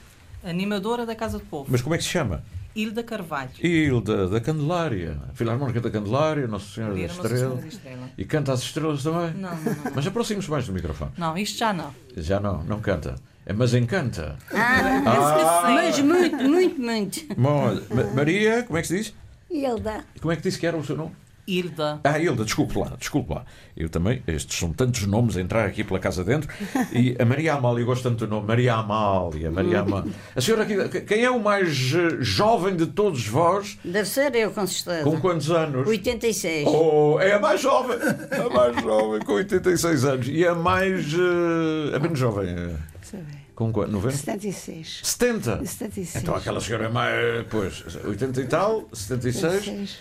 [0.45, 1.67] animadora da Casa do Povo.
[1.71, 2.43] Mas como é que se chama?
[2.77, 3.51] Hilda Carvalho.
[3.63, 5.17] Hilda da Candelária.
[5.35, 7.37] Filarmónica da Candelária, Nossa Senhora da Estrela.
[7.39, 8.11] Senhora da Estrela.
[8.19, 9.33] E canta as estrelas também?
[9.35, 9.93] Não, não, não.
[9.95, 11.13] Mas aproxime-se mais do microfone.
[11.17, 11.95] Não, isto já não.
[12.17, 13.15] Já não, não canta.
[13.47, 14.37] É, mas encanta.
[14.53, 15.63] Ah, Ah.
[15.73, 17.21] mas muito, muito, muito.
[17.37, 19.15] Bom, Ma- Maria, como é que se diz?
[19.51, 20.05] Hilda.
[20.21, 21.13] Como é que disse que era o seu nome?
[21.47, 22.01] Hilda.
[22.05, 23.45] Ah, Hilda, desculpe lá, desculpe lá.
[23.77, 26.49] Eu também, estes são tantos nomes a entrar aqui pela casa dentro.
[26.93, 28.47] E a Maria Amália, eu gosto tanto do nome.
[28.47, 30.13] Maria Amália, Maria Amália.
[30.35, 33.79] A senhora aqui, quem é o mais eh, jovem de todos vós?
[33.85, 35.05] Deve ser eu, com certeza.
[35.05, 35.87] Com quantos anos?
[35.87, 36.67] 86.
[36.69, 40.29] Oh, é a mais jovem, a mais jovem, com 86 anos.
[40.29, 41.07] E a mais.
[41.13, 42.49] eh, a menos jovem.
[42.49, 43.19] eh,
[43.55, 43.93] Com quanto?
[43.93, 44.17] 90?
[44.17, 45.01] 76.
[45.05, 45.65] 70?
[45.65, 46.23] 76.
[46.23, 47.47] Então aquela senhora é mais.
[47.51, 49.65] Pois, 80 e tal, 76.
[49.65, 49.99] 76.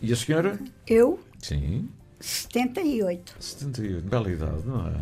[0.00, 0.58] E a senhora?
[0.86, 1.88] Eu, Sim,
[2.20, 3.34] 78.
[3.38, 4.08] 78.
[4.08, 4.92] Bela idade, não é?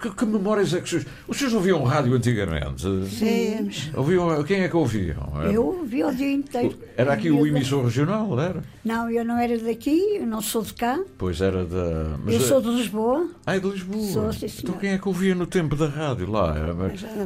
[0.00, 1.08] Que, que memórias é que os senhores...
[1.28, 2.82] Os senhores ouviam rádio antigamente?
[3.08, 3.70] Sim.
[3.94, 4.42] Ouviam...
[4.44, 5.30] Quem é que ouviam?
[5.52, 6.78] Eu vi o dia inteiro.
[7.00, 8.62] Era aqui o emissor regional, era?
[8.84, 10.98] Não, eu não era daqui, eu não sou de cá.
[11.16, 12.16] Pois era da...
[12.24, 13.28] mas eu é- sou de Lisboa.
[13.46, 14.06] Ah, é de Lisboa.
[14.06, 14.78] Sou, sim, então senhor.
[14.80, 16.56] quem é que ouvia no tempo da rádio lá?
[16.56, 16.74] Era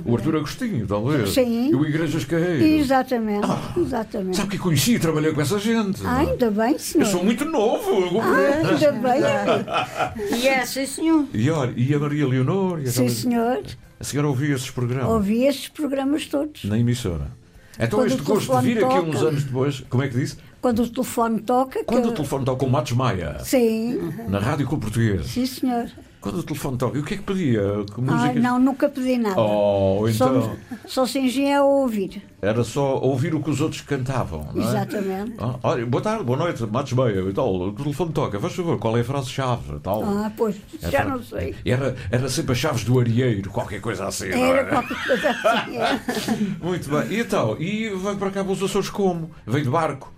[0.05, 1.31] o Arthur Agostinho, talvez.
[1.31, 1.71] Sim.
[1.71, 2.65] E o Igrejas Carreiro.
[2.65, 3.47] Exatamente,
[3.77, 4.37] exatamente.
[4.37, 6.01] Sabe que conheci e trabalhei com essa gente.
[6.07, 7.05] Ah, ainda bem, senhor.
[7.05, 8.21] Eu sou muito novo.
[8.21, 9.25] Ah, ainda bem.
[10.39, 11.25] E é, sim, senhor.
[11.33, 12.81] E, olha, e a Maria Leonor?
[12.81, 13.63] E Sim, aquela- senhor.
[13.99, 15.09] A senhora ouvia esses programas?
[15.11, 16.65] Ouvi estes programas todos.
[16.65, 17.29] Na emissora.
[17.79, 19.09] Então Quando este gosto de vir aqui toca.
[19.09, 20.37] uns anos depois, como é que disse?
[20.61, 21.79] Quando o telefone toca.
[21.81, 24.13] que Quando eu- o telefone toca com o Matos Maia, Sim.
[24.29, 25.91] na Rádio Clube Português, Sim, senhor.
[26.25, 27.61] Quando o telefone toca, o que é que pedia?
[27.87, 28.43] Que Ah, músicas?
[28.43, 29.39] não, nunca pedi nada.
[29.41, 30.57] Oh, então
[30.87, 32.23] Só, só engenha a ouvir.
[32.41, 34.67] era só ouvir o que os outros cantavam, não é?
[34.67, 35.35] Exatamente.
[35.39, 38.79] Ah, olha, boa tarde, boa noite, Matos Maia e tal, o telefone toca, faz favor,
[38.79, 39.79] qual é a frase-chave?
[39.83, 40.03] Tal.
[40.03, 41.55] Ah, pois, É já fra- não sei.
[41.65, 44.31] Era, era sempre as chaves do areeiro, qualquer coisa assim.
[44.31, 44.65] não Era é?
[44.65, 45.77] qualquer coisa assim.
[45.77, 46.01] é.
[46.65, 47.19] Muito bem.
[47.19, 49.31] E então, e vai para cá para os Açores como?
[49.47, 50.13] Vem de barco?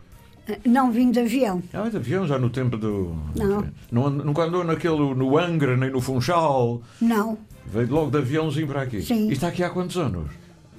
[0.65, 1.63] Não vim de avião.
[1.73, 3.17] Ah, de avião já no tempo do.
[3.35, 3.67] Não.
[3.91, 6.83] Não, nunca andou naquele, no Angra, nem no Funchal.
[7.01, 7.37] Não.
[7.67, 9.03] Veio logo de aviãozinho para aqui.
[9.03, 9.29] Sim.
[9.29, 10.31] E está aqui há quantos anos?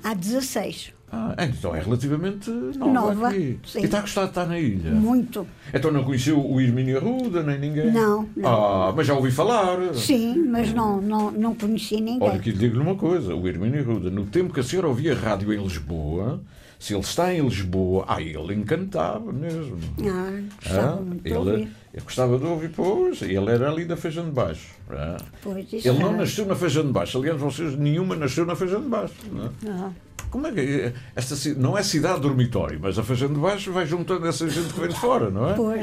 [0.03, 0.93] Há 16.
[1.11, 3.57] Ah, então é relativamente nova, Nova, aqui.
[3.65, 3.79] sim.
[3.79, 4.91] E está a gostar de estar na ilha?
[4.91, 5.47] Muito.
[5.73, 7.91] Então não conheceu o Irmínio Arruda, nem ninguém?
[7.93, 8.49] Não, não.
[8.49, 9.93] Ah, mas já ouvi falar.
[9.93, 12.27] Sim, mas não, não, não conheci ninguém.
[12.27, 15.15] Olha, que lhe digo-lhe uma coisa: o Hermínio Arruda, no tempo que a senhora ouvia
[15.15, 16.41] rádio em Lisboa,
[16.79, 19.77] se ele está em Lisboa, ah, ele encantava mesmo.
[20.01, 21.53] Ah, gostava Ah, ele, ouvir.
[21.93, 24.67] ele gostava de ouvir, pois, ele era ali da Feijão de Baixo.
[24.91, 25.17] ah.
[25.41, 28.81] Pois, isso Ele não nasceu na Feijão de Baixo, aliás, vocês, nenhuma nasceu na Feijão
[28.81, 29.13] de Baixo.
[29.31, 29.49] não é?
[29.69, 29.91] Ah,
[30.29, 33.85] Como é que esta ci- não é cidade dormitório, mas a Feijão de Baixo vai
[33.85, 35.53] juntando essa gente que vem de fora, não é?
[35.53, 35.81] Pois.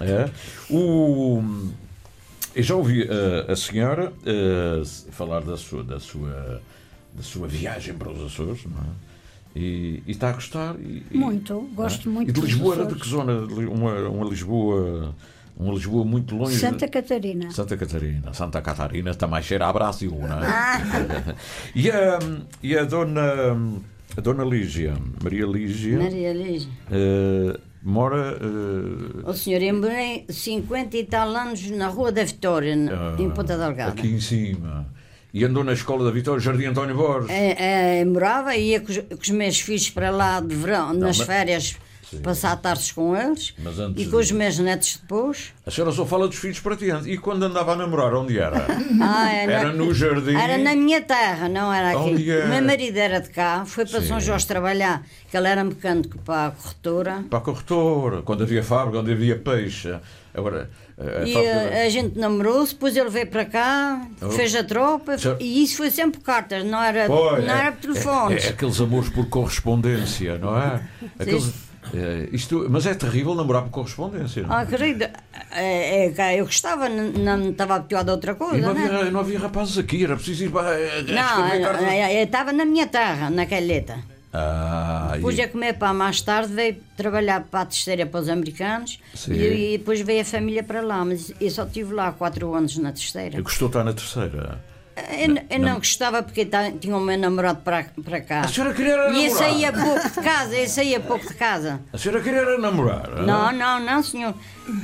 [0.00, 0.28] É.
[0.68, 1.40] O,
[2.54, 4.82] eu já ouvi eh, a senhora eh,
[5.12, 6.60] falar da sua, da, sua,
[7.14, 9.15] da sua viagem para os Açores, não é?
[9.56, 10.76] E, e está a gostar?
[10.78, 12.24] E, e- Muito, gosto não é?
[12.24, 13.32] muito E de Lisboa era de que zona?
[13.40, 15.14] Uma, uma Lisboa.
[15.58, 16.58] Uma Lisboa muito longe.
[16.58, 17.50] Santa Catarina.
[17.50, 18.34] Santa Catarina.
[18.34, 20.46] Santa Catarina também cheira a Brasil, não é?
[20.46, 20.80] Ah.
[21.74, 22.18] e, a,
[22.62, 23.22] e a dona.
[24.16, 25.98] A dona Lígia, Maria Lígia.
[25.98, 26.68] Maria Lígia.
[26.90, 28.38] eh, mora.
[28.40, 33.28] eh, O senhor, eu morei 50 e tal anos na Rua da Vitória, n- em
[33.30, 33.92] Ponta Delgada.
[33.92, 34.86] Aqui em cima.
[35.36, 37.28] E andou na escola da Vitória Jardim António Borges.
[37.28, 40.94] É, é, morava e ia com os, com os meus filhos para lá de verão,
[40.94, 41.76] nas mas- férias,
[42.22, 43.52] passar tardes com eles.
[43.96, 45.52] E com os meus netos depois.
[45.66, 46.86] A senhora só fala dos filhos para ti.
[47.04, 48.66] E quando andava a namorar, onde era?
[48.98, 50.34] Ah, é Era no jardim?
[50.34, 51.98] Era na minha terra, não era aqui.
[52.12, 52.46] Onde era?
[52.46, 54.08] O meu marido era de cá, foi para Sim.
[54.08, 57.24] São Jorge trabalhar, que ele era mecânico para a corretora.
[57.28, 59.94] Para a corretora, quando havia fábrica, onde havia peixe.
[60.32, 64.30] Agora, E fábrica- eh, a gente namorou-se, depois ele veio para cá, Oh.
[64.30, 67.72] fez a tropa, Já- e isso foi sempre cartas, não era, Pois, não é- era
[67.72, 68.44] por telefones.
[68.44, 70.80] É, é aqueles amores por correspondência, não é?
[71.18, 71.52] Aqueles,
[71.92, 74.42] é, isto, mas é terrível namorar por correspondência.
[74.42, 74.62] não é?
[74.62, 75.04] Ah, querido,
[75.52, 78.86] é, é, eu gostava, não estava habituado a outra E coisa, não né?
[78.86, 80.80] havia, não havia rapazes aqui, era preciso ir para.
[80.80, 81.48] eh, Não,
[82.10, 83.98] eu estava na minha terra, na calheta.
[84.38, 88.28] Ah, Depois e- é comer pá, mais tarde veio trabalhar para a terceira para os
[88.28, 92.54] americanos e, e depois veio a família para lá, mas eu só estive lá quatro
[92.54, 93.38] anos na terceira.
[93.38, 94.60] Eu gostou de estar na terceira.
[94.96, 96.48] Eu, n- eu não, gostava porque
[96.80, 98.40] tinha o meu namorado para, para cá.
[98.40, 99.38] A senhora queria era E eu namorar?
[99.50, 101.80] saía pouco de casa, eu saía pouco de casa.
[101.92, 103.10] A senhora queria namorar?
[103.22, 103.52] Não, ah?
[103.52, 104.34] não, não, senhor.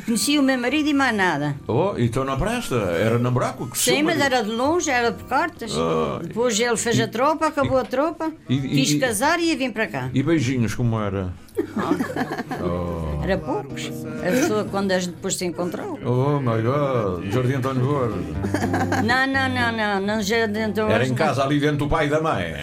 [0.04, 1.56] Conhecia o meu marido e mais nada.
[1.66, 2.74] Oh, então não presta?
[2.76, 5.72] Era namorar com o Sim, mas era de longe, era por cartas.
[5.74, 9.46] Ah, Depois ele fez a tropa, acabou a tropa, e- e- quis e- casar e
[9.46, 10.10] ia vir para cá.
[10.14, 11.32] E beijinhos, como era?
[12.64, 13.90] Oh, Era poucos.
[14.20, 15.98] A pessoa quando a gente depois se encontrou.
[16.04, 18.26] oh my God, Jardim António Borges.
[19.04, 22.10] Não, não, não, não, não já dentro Era em casa, ali dentro do pai e
[22.10, 22.54] da mãe.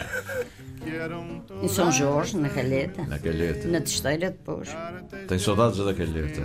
[1.62, 3.04] Em São Jorge, na Calheta.
[3.06, 3.68] Na calheta.
[3.68, 4.70] Na testeira depois.
[5.28, 6.42] Tem saudades da calheta.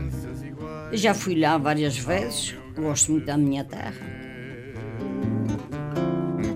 [0.92, 3.94] Eu já fui lá várias vezes, gosto muito da minha terra.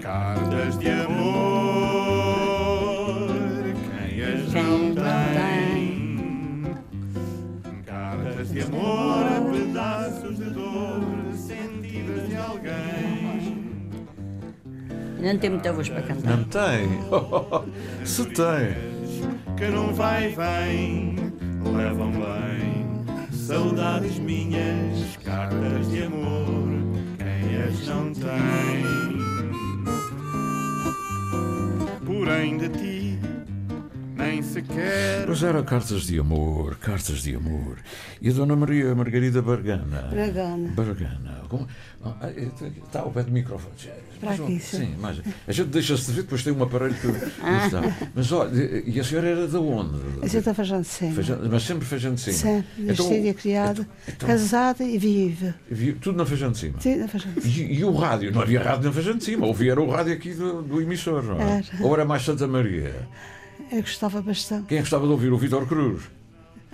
[0.00, 1.17] Cartas de amor,
[15.28, 16.38] Não tem muita voz para cantar.
[16.38, 16.88] Não tem?
[18.02, 18.74] Se tem.
[19.58, 21.16] Que não vai vem,
[21.76, 23.04] levam bem.
[23.30, 26.66] Saudades minhas, cartas de amor,
[27.18, 29.18] quem as não tem?
[32.06, 32.97] Porém de ti,
[34.28, 37.76] nem sequer Pois era cartas de amor, cartas de amor.
[38.20, 40.08] E a Dona Maria Margarida Bargana.
[40.10, 40.70] Bragana.
[40.72, 41.38] Bargana.
[41.48, 41.66] Como-
[42.04, 43.74] Ah, ah, Está ao pé do microfone.
[44.20, 44.94] Para Mas, aqui, sim, sim.
[45.00, 47.06] mas a gente deixa-se de ver, depois tem um aparelho que.
[47.42, 47.66] Ah.
[47.66, 47.80] está.
[48.14, 48.50] Mas olha,
[48.86, 49.96] e a senhora era de onde?
[50.22, 51.14] A gente está fazendo sempre.
[51.16, 52.36] Feijão- mas sempre feijão de cima.
[52.36, 52.68] Sempre.
[52.78, 55.54] Então, Nascida e criada, então- casada e viva.
[55.70, 56.80] vi- tudo na feijão de cima.
[56.80, 58.32] Sim, na feijão de E, e o rádio?
[58.32, 59.46] Não havia rádio na feijão de cima.
[59.46, 61.56] Ouvia era o rádio aqui do, do emissor, não é?
[61.58, 61.84] Era.
[61.84, 62.94] Ou era mais Santa Maria?
[63.70, 64.66] Eu gostava bastante.
[64.66, 65.32] Quem é gostava de ouvir?
[65.32, 66.02] O Vitor Cruz.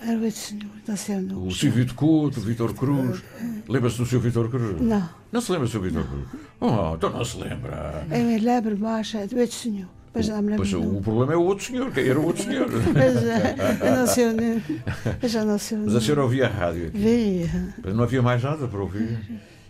[0.01, 1.47] Era o senhor, nasceu no.
[1.47, 3.23] O Silvio de Couto, o Vitor Cruz.
[3.69, 4.81] Lembra-se do seu Vitor Cruz?
[4.81, 5.09] Não.
[5.33, 6.27] Não se lembra do seu Vitor Cruz?
[6.61, 8.07] Oh, então não se lembra.
[8.11, 9.89] Eu me lembro mais é do outro senhor.
[10.15, 10.57] Mas não me lembro.
[10.59, 12.69] Pois do o problema é o outro senhor, que era o outro senhor.
[12.95, 14.83] Mas eh, eu não sei onde.
[15.23, 15.87] Eu já não sei onde.
[15.87, 16.99] Mas a senhora ouvia a rádio aqui.
[16.99, 17.75] Via.
[17.83, 19.19] Mas não havia mais nada para ouvir.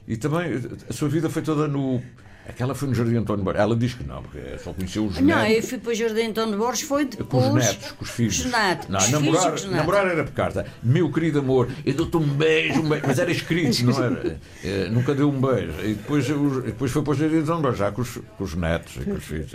[0.06, 0.52] E também
[0.88, 2.02] a sua vida foi toda no.
[2.48, 3.60] Aquela foi no Jardim António Borges.
[3.62, 5.56] Ela diz que não, porque só conheceu os Não, netos.
[5.56, 7.46] eu fui para o Jardim António Borges, foi Com depois.
[7.46, 8.40] os netos, com os filhos.
[8.42, 9.76] Com os netos, Não, com os namorar, filhos com os netos.
[9.76, 10.66] namorar era por carta.
[10.82, 14.38] Meu querido amor, eu dou-te um beijo, um beijo, mas era escrito, não era?
[14.64, 15.72] Eh, nunca deu um beijo.
[15.82, 18.54] E depois, os- depois foi para o Jardim António Borges, já com os, com os
[18.54, 19.54] netos e com os filhos.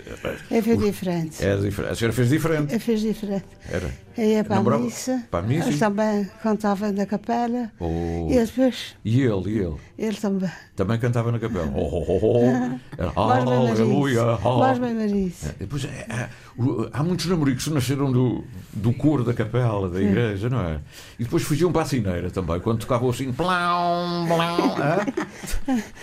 [0.50, 1.44] Eu fiz diferente.
[1.44, 1.92] É diferente.
[1.92, 2.72] A senhora fez diferente.
[2.74, 3.46] Eu fiz diferente.
[3.70, 3.90] Era.
[4.18, 5.24] Eu ia para a Namorava- missa.
[5.30, 7.70] para a missa Eu também cantava na capela.
[7.78, 8.26] Oh.
[8.30, 9.76] E depois E ele, e ele?
[9.98, 10.50] ele também.
[10.76, 11.72] Também cantava na capela.
[11.74, 12.79] Oh, oh, oh, oh.
[12.98, 14.22] Bem Aleluia.
[14.58, 15.32] Mais bem.
[15.44, 19.88] É, Depois, é, é, o- há muitos namoricos que nasceram do, do coro da capela,
[19.88, 20.80] da igreja, não é?
[21.18, 24.98] E depois fugiam para a cineira também, quando tocavam assim, plão, plão, hã?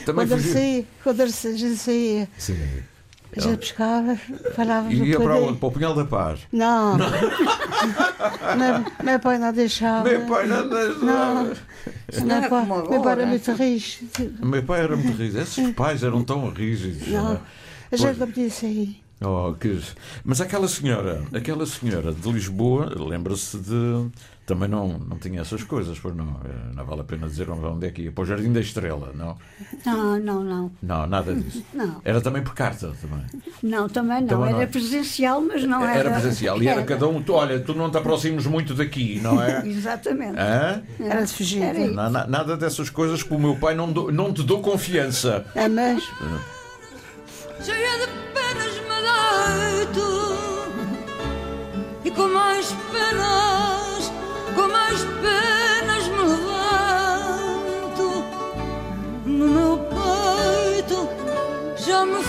[0.05, 0.53] Também Quando fugiam.
[1.03, 1.21] quando
[1.77, 2.57] saía, Sim.
[3.35, 4.15] A gente pescava,
[4.55, 5.47] falava E ia para poder.
[5.49, 5.59] onde?
[5.59, 6.39] Para o Punhal da Paz.
[6.51, 6.97] Não.
[8.57, 10.09] meu, meu pai não deixava.
[10.09, 11.05] Meu pai não deixava.
[11.05, 11.51] Não.
[12.09, 14.45] Isso não meu pai era muito rígido.
[14.45, 15.39] Meu pai era muito rígido.
[15.39, 17.07] Esses pais eram tão rígidos.
[17.07, 17.33] Não.
[17.33, 17.39] é?
[17.91, 19.01] A gente não podia sair.
[19.21, 19.81] Oh, que...
[20.23, 24.09] Mas aquela senhora, aquela senhora de Lisboa, lembra-se de.
[24.47, 26.39] Também não, não tinha essas coisas, pois não.
[26.45, 28.11] Eh, Não vale a pena dizer onde é que ia.
[28.13, 29.35] Para o Jardim da Estrela, não?
[29.85, 30.71] Não, não, não.
[30.81, 31.61] Não, nada disso.
[31.75, 32.01] Não.
[32.05, 33.25] Era também por carta, também.
[33.61, 34.27] Não, também não.
[34.29, 34.65] Também não era é.
[34.65, 35.99] presencial, mas não era.
[35.99, 36.63] Era presencial.
[36.63, 37.21] E era cada um.
[37.21, 39.61] Tu, olha, tu não te aproximes muito daqui, não é?
[39.67, 40.39] Exatamente.
[40.39, 40.81] Hã?
[40.97, 41.61] Era de fugir.
[41.63, 41.93] Era isso.
[41.93, 45.45] Na- na- Nada dessas coisas que o meu pai não, dou- não te dou confiança.
[45.55, 46.01] É, mas
[47.63, 50.16] cheia de penas me deito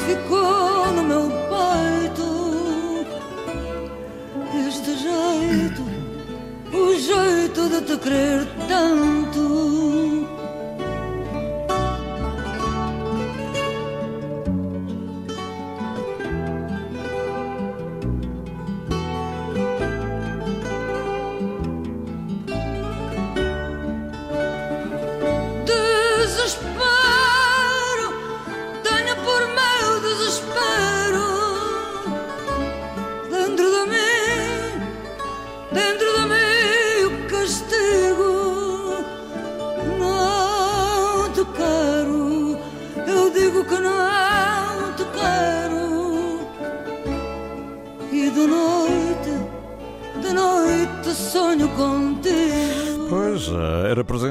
[0.08, 2.28] ficou no meu peito
[4.66, 5.82] este jeito,
[6.72, 9.27] o jeito de te querer tanto.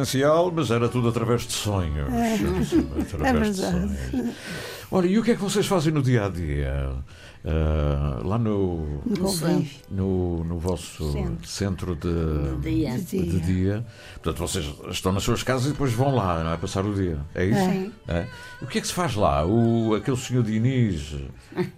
[0.08, 2.08] Presencial, mas era tudo através de sonhos.
[2.14, 3.01] É.
[3.01, 3.97] Através de É verdade.
[4.12, 4.36] sonhos.
[4.89, 6.91] Olha, e o que é que vocês fazem no dia a dia?
[7.49, 9.31] Eh, lá no, No
[9.89, 11.95] no, no vosso centro, Centro.
[11.95, 12.97] de, dia.
[12.97, 13.85] de dia.
[14.15, 16.57] Portanto, vocês estão nas suas casas e depois vão lá, não é?
[16.57, 17.17] Passar o dia.
[17.33, 17.57] É isso?
[18.09, 18.17] É.
[18.19, 18.27] É.
[18.61, 19.45] E o que é que se faz lá?
[19.45, 21.15] O, aquele senhor Diniz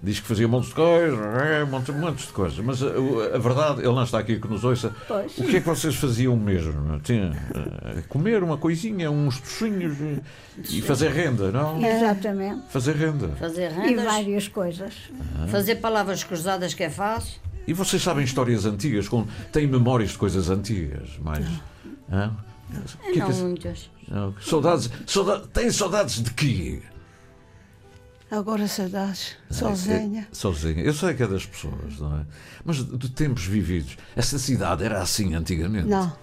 [0.01, 2.57] diz que fazia montes de coisas, é, montes, montes de coisas.
[2.65, 2.88] Mas a,
[3.36, 4.91] a verdade, ele não está aqui que nos ouça.
[5.07, 5.38] Pois.
[5.38, 6.99] O que é que vocês faziam mesmo?
[7.01, 9.95] Tinha, eh, comer uma coisinha, uns tocinhos
[10.72, 11.80] e fazer renda, não?
[11.86, 12.63] Exatamente.
[12.70, 13.28] Fazer renda.
[13.39, 14.93] Fazer E rendas, várias coisas.
[15.60, 17.39] Fazer palavras cruzadas que é fácil.
[17.68, 19.07] E vocês sabem histórias antigas?
[19.07, 21.18] Com, têm memórias de coisas antigas?
[21.20, 21.45] Mais,
[22.12, 22.32] Hã?
[22.72, 23.89] O que é não que é- muitas.
[24.07, 26.82] não, Saudades, saudades, têm saudades de quê?
[28.32, 30.28] agora saudades, É, sozinha.
[30.32, 30.84] é, sozinha.
[30.84, 32.26] Eu sei que é das pessoas, não é?
[32.64, 33.97] Mas de tempos vividos.
[34.16, 35.88] Essa cidade era assim antigamente.
[35.88, 36.16] Não.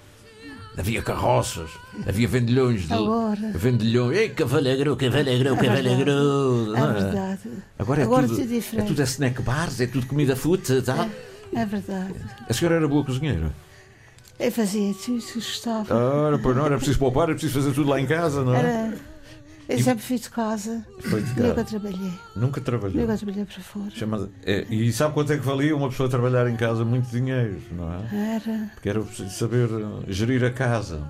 [0.78, 1.70] Havia carroças,
[2.06, 2.92] havia vendilhões de.
[2.92, 3.50] Agora.
[3.54, 4.18] Vendilhões.
[4.18, 6.10] Ei, cavalheiro, cavalheiro, cavalheiro.
[6.76, 7.40] É não verdade.
[7.78, 8.84] Agora é Agora tudo, diferente.
[8.84, 11.08] é tudo é snack bars, é tudo comida futa, tá?
[11.54, 12.14] É verdade.
[12.46, 13.54] A senhora era boa cozinheira?
[14.38, 15.94] Eu fazia tudo gostava.
[15.94, 18.58] Ora, pois não, era preciso poupar, era preciso fazer tudo lá em casa, não é?
[18.58, 18.94] Era,
[19.68, 20.86] Eu sempre fui de casa.
[21.00, 21.64] Foi de Nunca casa.
[21.64, 22.12] trabalhei.
[22.36, 22.96] Nunca trabalhou.
[23.00, 23.90] Nunca trabalhei para fora.
[23.90, 26.84] Chama- é, e sabe quanto é que valia uma pessoa trabalhar em casa?
[26.84, 28.34] Muito dinheiro, não é?
[28.36, 28.70] Era.
[28.74, 31.02] Porque era preciso saber eh, gerir a casa.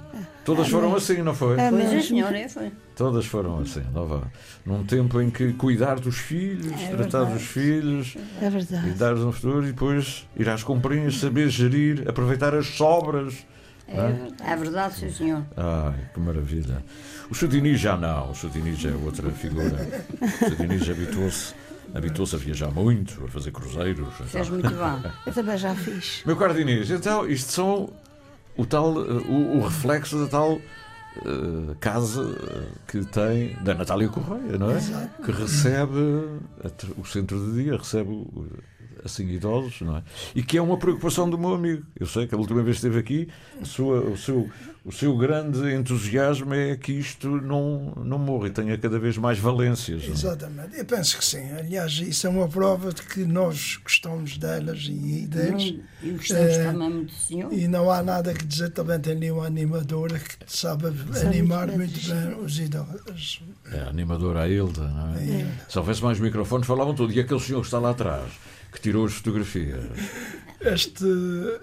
[0.44, 0.96] Todas É foram mesmo.
[0.96, 1.58] assim, não foi?
[1.60, 2.02] É Pois é, mesmo.
[2.02, 2.72] senhora, foi.
[2.96, 4.22] Todas foram assim, não vá.
[4.64, 7.32] Num tempo em que cuidar dos filhos, É tratar verdade.
[7.34, 8.88] dos filhos É verdade.
[8.88, 13.34] e dar-lhes um futuro e depois ir às comprinhas, saber gerir, aproveitar as sobras.
[13.88, 13.98] é?
[13.98, 15.42] É, é verdade, sim, senhor.
[15.56, 16.82] Ai, que maravilha.
[17.30, 19.88] O Chudini já não, o Chudini já é outra figura.
[20.22, 21.54] O Chudini já habituou-se
[21.94, 24.08] habituou-se a viajar muito, a fazer cruzeiros.
[24.26, 25.12] Fez muito bem.
[25.26, 26.22] Eu também já fiz.
[26.26, 27.90] Meu caro Diniz, então isto são
[28.56, 30.60] o tal, eh, o, o reflexo da tal
[31.24, 34.76] eh, casa eh, que tem da Natália Correia, não é?
[34.76, 35.22] Exato.
[35.22, 36.24] Que recebe
[36.98, 38.46] o centro de dia, recebe o-
[39.06, 40.02] assim idosos, não é?
[40.34, 41.82] E que é uma preocupação do meu amigo.
[41.98, 43.28] Eu sei que a última vez que esteve aqui,
[43.60, 44.48] a sua- o, seu,
[44.84, 49.38] o seu grande entusiasmo é que isto não, não morra e tenha cada vez mais
[49.38, 50.02] valências.
[50.04, 50.12] não é?
[50.12, 51.50] Exatamente, eu penso que sim.
[51.52, 55.72] Aliás, isso é uma prova de que nós gostamos delas e deles.
[55.72, 57.52] Não, e gostamos Eh, também muito do senhor.
[57.52, 58.70] E não há nada que dizer.
[58.70, 60.86] Também tem ali uma animadora que sabe
[61.24, 63.42] animar muito bem os idosos.
[63.72, 65.40] É a animadora a Hilda, não é?
[65.42, 65.46] É.
[65.68, 67.12] Se houvesse mais microfones, falavam tudo.
[67.12, 68.30] E aquele senhor que está lá atrás,
[68.76, 69.82] que tirou as fotografias,
[70.60, 71.04] Este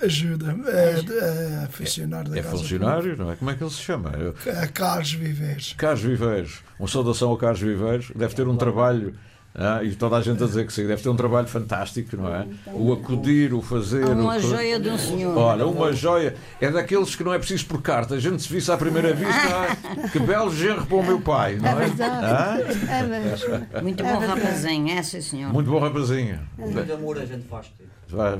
[0.01, 3.36] ajuda, é, é funcionário da é Casa funcionário, não é?
[3.36, 4.11] Como é que ele se chama?
[4.45, 5.74] É Carlos Viveiros.
[5.78, 6.61] Carlos Viveiros.
[6.78, 8.11] Uma saudação ao Carlos Viveiros.
[8.16, 9.16] Deve ter um trabalho.
[9.56, 12.34] Ah, e toda a gente a dizer que sim, deve ter um trabalho fantástico, não
[12.34, 12.47] é?
[12.74, 14.04] O acudir, o fazer.
[14.06, 14.39] Uma o...
[14.39, 15.38] joia de um senhor.
[15.38, 16.36] Olha, uma joia.
[16.60, 18.16] É daqueles que não é preciso por carta.
[18.16, 19.34] A gente se visse à primeira vista.
[19.36, 21.72] ah, que belo genro para o meu pai, não é?
[21.72, 22.26] É verdade.
[22.26, 22.58] Ah?
[22.91, 23.68] É mesmo.
[23.84, 24.41] Muito É bom verdade.
[24.41, 25.54] rapazinho, é sim, senhor.
[25.54, 26.39] Muito bom rapazinho.
[26.58, 27.72] Por amor a gente faz.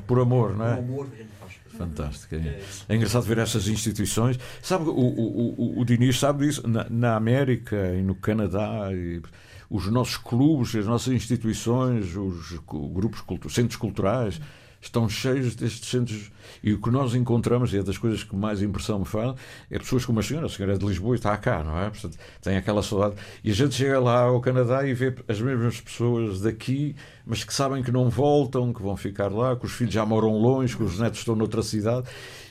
[0.08, 0.76] Por amor, não é?
[0.76, 1.54] Por amor a gente faz.
[1.78, 2.36] Fantástico.
[2.36, 2.60] É,
[2.90, 4.40] é engraçado ver essas instituições.
[4.62, 6.68] Sabe, o, o, o, o Diniz sabe disso.
[6.68, 9.22] Na, na América e no Canadá, e
[9.70, 12.60] os nossos clubes, as nossas instituições, os
[12.94, 14.40] grupos, cultu centros culturais,
[14.86, 16.32] estão cheios destes centros.
[16.62, 19.36] E o que nós encontramos, e é das coisas que mais impressão me faz,
[19.72, 20.46] é pessoas como a senhora.
[20.46, 21.90] A senhora é de Lisboa e está cá, não é?
[21.90, 23.16] Portanto, tem aquela saudade.
[23.44, 26.96] E a gente chega lá ao Canadá e vê as mesmas pessoas daqui,
[27.26, 30.38] mas que sabem que não voltam, que vão ficar lá, que os filhos já moram
[30.38, 32.08] longe, que os netos estão noutra cidade.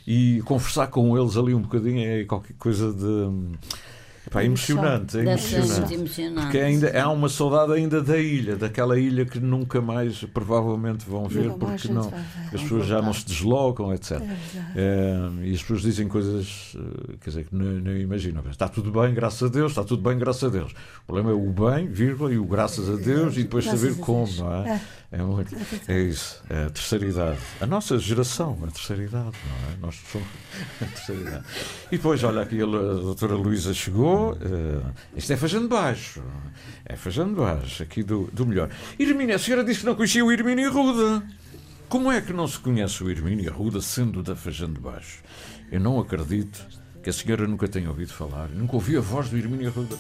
[0.06, 3.56] E conversar com eles ali um bocadinho é qualquer coisa de.
[4.26, 6.42] Epá, emocionante, é emocionante.
[6.42, 11.26] Porque ainda há uma saudade ainda da ilha, daquela ilha que nunca mais provavelmente vão
[11.26, 12.20] ver, porque não, ver.
[12.54, 14.12] as pessoas já não se deslocam, etc.
[14.12, 14.38] É verdade.
[14.76, 18.42] Eh, e as pessoas dizem coisas eh, quer dizer, que não, não imaginam.
[18.48, 20.72] Está tudo bem, graças a Deus, está tudo bem, graças a Deus.
[21.02, 24.00] O problema é o bem, vírgula, e o graças a Deus, e depois Graças saber
[24.00, 24.70] como, não é?
[24.70, 24.80] É.
[25.14, 25.54] É, muito,
[25.88, 27.38] é isso, é a terceira idade.
[27.60, 29.76] A nossa geração, a terceira idade, não é?
[29.78, 30.26] Nós somos
[30.80, 31.44] a terceira idade.
[31.88, 36.22] E depois, olha, aqui a doutora Luísa chegou, eh, isto é fazendo baixo,
[36.84, 38.70] é fazendo baixo, aqui do, do melhor.
[38.98, 41.22] Irmínia, a senhora disse que não conhecia o Irmínia Ruda.
[41.88, 45.22] Como é que não se conhece o Irmínia Ruda sendo da Fajando de Baixo?
[45.70, 46.66] Eu não acredito
[47.02, 49.96] que a senhora nunca tenha ouvido falar, nunca ouviu a voz do Irmínia Ruda.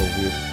[0.00, 0.49] Ouvir.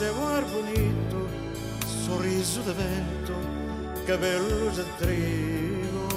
[0.00, 1.28] Seu ar bonito,
[2.06, 3.34] sorriso de vento,
[4.06, 6.08] cabelos de trigo,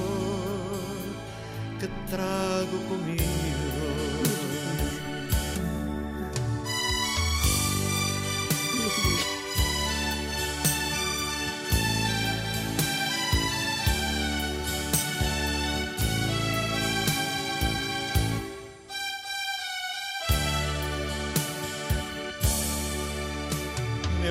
[1.82, 3.73] que trago comigo.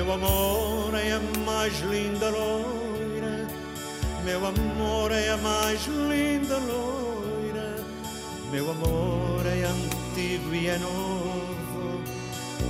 [0.03, 3.47] Meu amor é a mais linda loira,
[4.25, 7.77] meu amor é a mais linda loira,
[8.51, 12.03] meu amor é antigo e é novo,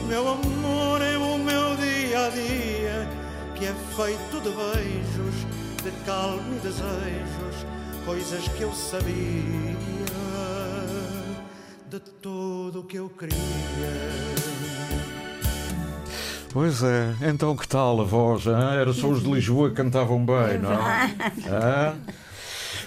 [0.07, 3.09] meu amor é o meu dia a dia,
[3.55, 5.35] que é feito de beijos,
[5.83, 7.65] de calma e desejos,
[8.05, 9.75] coisas que eu sabia,
[11.89, 14.33] de tudo que eu queria.
[16.53, 18.45] Pois é, então que tal a voz?
[18.45, 18.73] hã?
[18.75, 21.95] Era só os de Lisboa que cantavam bem, não é?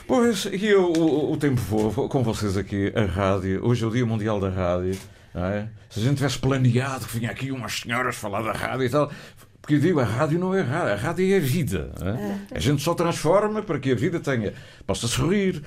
[0.06, 3.66] Pois, e eu, o, o tempo voa com vocês aqui, a rádio.
[3.66, 4.96] Hoje é o Dia Mundial da Rádio.
[5.34, 5.66] é?
[5.90, 9.10] Se a gente tivesse planeado que vinha aqui umas senhoras falar da rádio e tal.
[9.60, 11.90] Porque eu digo, a rádio não é rádio, a rádio é a vida.
[12.00, 12.56] é?
[12.56, 14.54] A gente só transforma para que a vida tenha,
[14.86, 15.60] possa sorrir,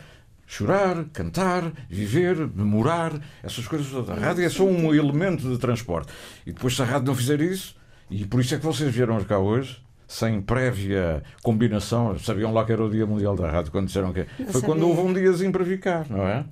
[0.47, 3.12] chorar, cantar, viver, memorar,
[3.43, 4.18] essas coisas todas.
[4.18, 6.14] A rádio é só um elemento de transporte.
[6.45, 7.78] E depois, se a rádio não fizer isso,
[8.10, 12.72] e por isso é que vocês vieram cá hoje, sem prévia combinação, sabiam lá que
[12.72, 14.86] era o Dia Mundial da Rádio, quando disseram que Não foi quando sabia.
[14.88, 16.45] houve um diazinho para cá, não é?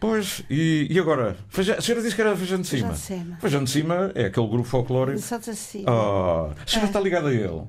[0.00, 1.36] Pois, e, e agora?
[1.48, 2.94] Feijão- a senhora disse que era Feijão de Cima.
[2.94, 3.38] Feijão de Cima.
[3.40, 5.18] Feijão de Cima é aquele grupo folclórico.
[5.18, 5.86] Santa Cecília.
[5.90, 6.90] Ah, a senhora É.
[6.90, 7.62] está ligada a ele?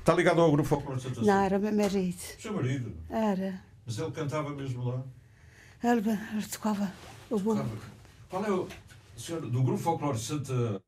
[0.00, 2.16] Está ligado ao grupo folclórico de Santa Não, era meu marido.
[2.38, 2.92] Seu marido?
[3.10, 3.60] Era.
[3.86, 5.02] Mas ele cantava mesmo lá?
[5.84, 6.90] Ele, ele tocava
[7.30, 7.64] o bom.
[8.28, 8.66] Qual é o.
[9.16, 10.80] Senhor, do grupo folclórico de Santa.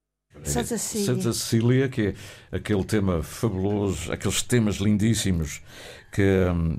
[0.45, 1.07] Santa Cecília.
[1.07, 2.15] Santa Cecília, que
[2.53, 5.61] é aquele tema fabuloso, aqueles temas lindíssimos
[6.13, 6.79] que, hum,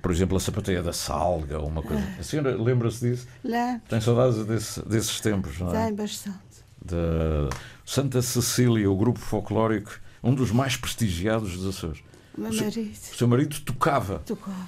[0.00, 2.02] por exemplo, a sapateia da salga, uma coisa.
[2.02, 2.20] É.
[2.20, 3.26] A senhora lembra-se disso?
[3.42, 3.82] Lembro.
[3.88, 5.84] Tem saudades desse- desses tempos, não é?
[5.86, 6.38] Tem bastante.
[6.84, 7.48] Da
[7.84, 9.92] Santa Cecília, o grupo folclórico,
[10.22, 12.02] um dos mais prestigiados dos Açores.
[12.36, 14.66] O meu marido O seu marido tocava tocava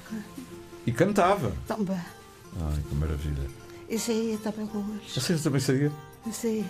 [0.87, 1.53] e cantava.
[1.66, 1.97] também.
[1.97, 3.49] Ai, que maravilha.
[3.89, 5.16] Isso aí também com eles.
[5.16, 5.61] A senhora também?
[6.27, 6.64] Isso aí.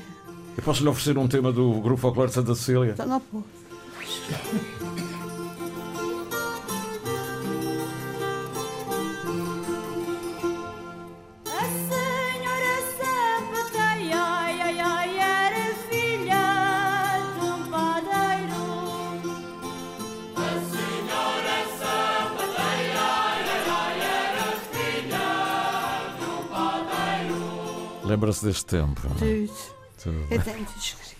[0.56, 2.92] Eu posso lhe oferecer um tema do grupo folclórico de Santa Cecília?
[2.92, 3.44] Então não pode.
[11.46, 16.44] A senhora sapateia, ai, ai, ai, era filha
[17.34, 18.62] de um padeiro.
[20.36, 20.38] A
[20.72, 25.26] senhora sapateia, ai, ai, ai, era filha
[26.18, 27.38] de um padeiro.
[28.04, 29.02] Lembra-se deste tempo?
[30.10, 30.38] Não é?
[30.38, 31.16] Tudo escrito.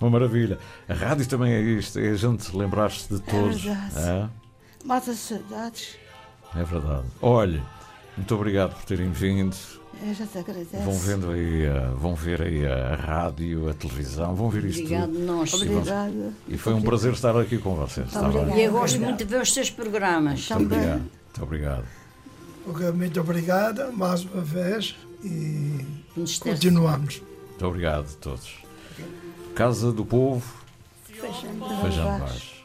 [0.00, 0.58] Uma maravilha.
[0.88, 3.60] A rádio também é isto, é a gente lembrar-se de todos.
[3.62, 3.94] verdade.
[3.98, 4.28] É,
[4.84, 5.96] Mata saudades.
[6.54, 7.04] é verdade.
[7.20, 7.60] Olhe,
[8.16, 9.56] muito obrigado por terem vindo.
[10.00, 10.76] Eu já te agradeço.
[10.84, 15.10] Vão vendo aí, a- vão ver aí a rádio, a televisão, vão ver isto Obrigado,
[15.10, 15.24] tudo.
[15.26, 15.50] nós.
[15.50, 16.32] E Obrigado.
[16.46, 18.08] E foi um prazer estar aqui com vocês.
[18.14, 18.56] bem?
[18.60, 20.48] E eu gosto muito de ver os seus programas.
[20.50, 20.98] Muito obrigado.
[21.00, 21.84] Muito obrigado.
[22.94, 25.84] Muito obrigada mais uma vez e
[26.40, 27.22] continuamos.
[27.48, 28.58] Muito obrigado a todos.
[29.54, 30.44] Casa do Povo,
[31.04, 32.18] Feijão.
[32.20, 32.57] Vaz.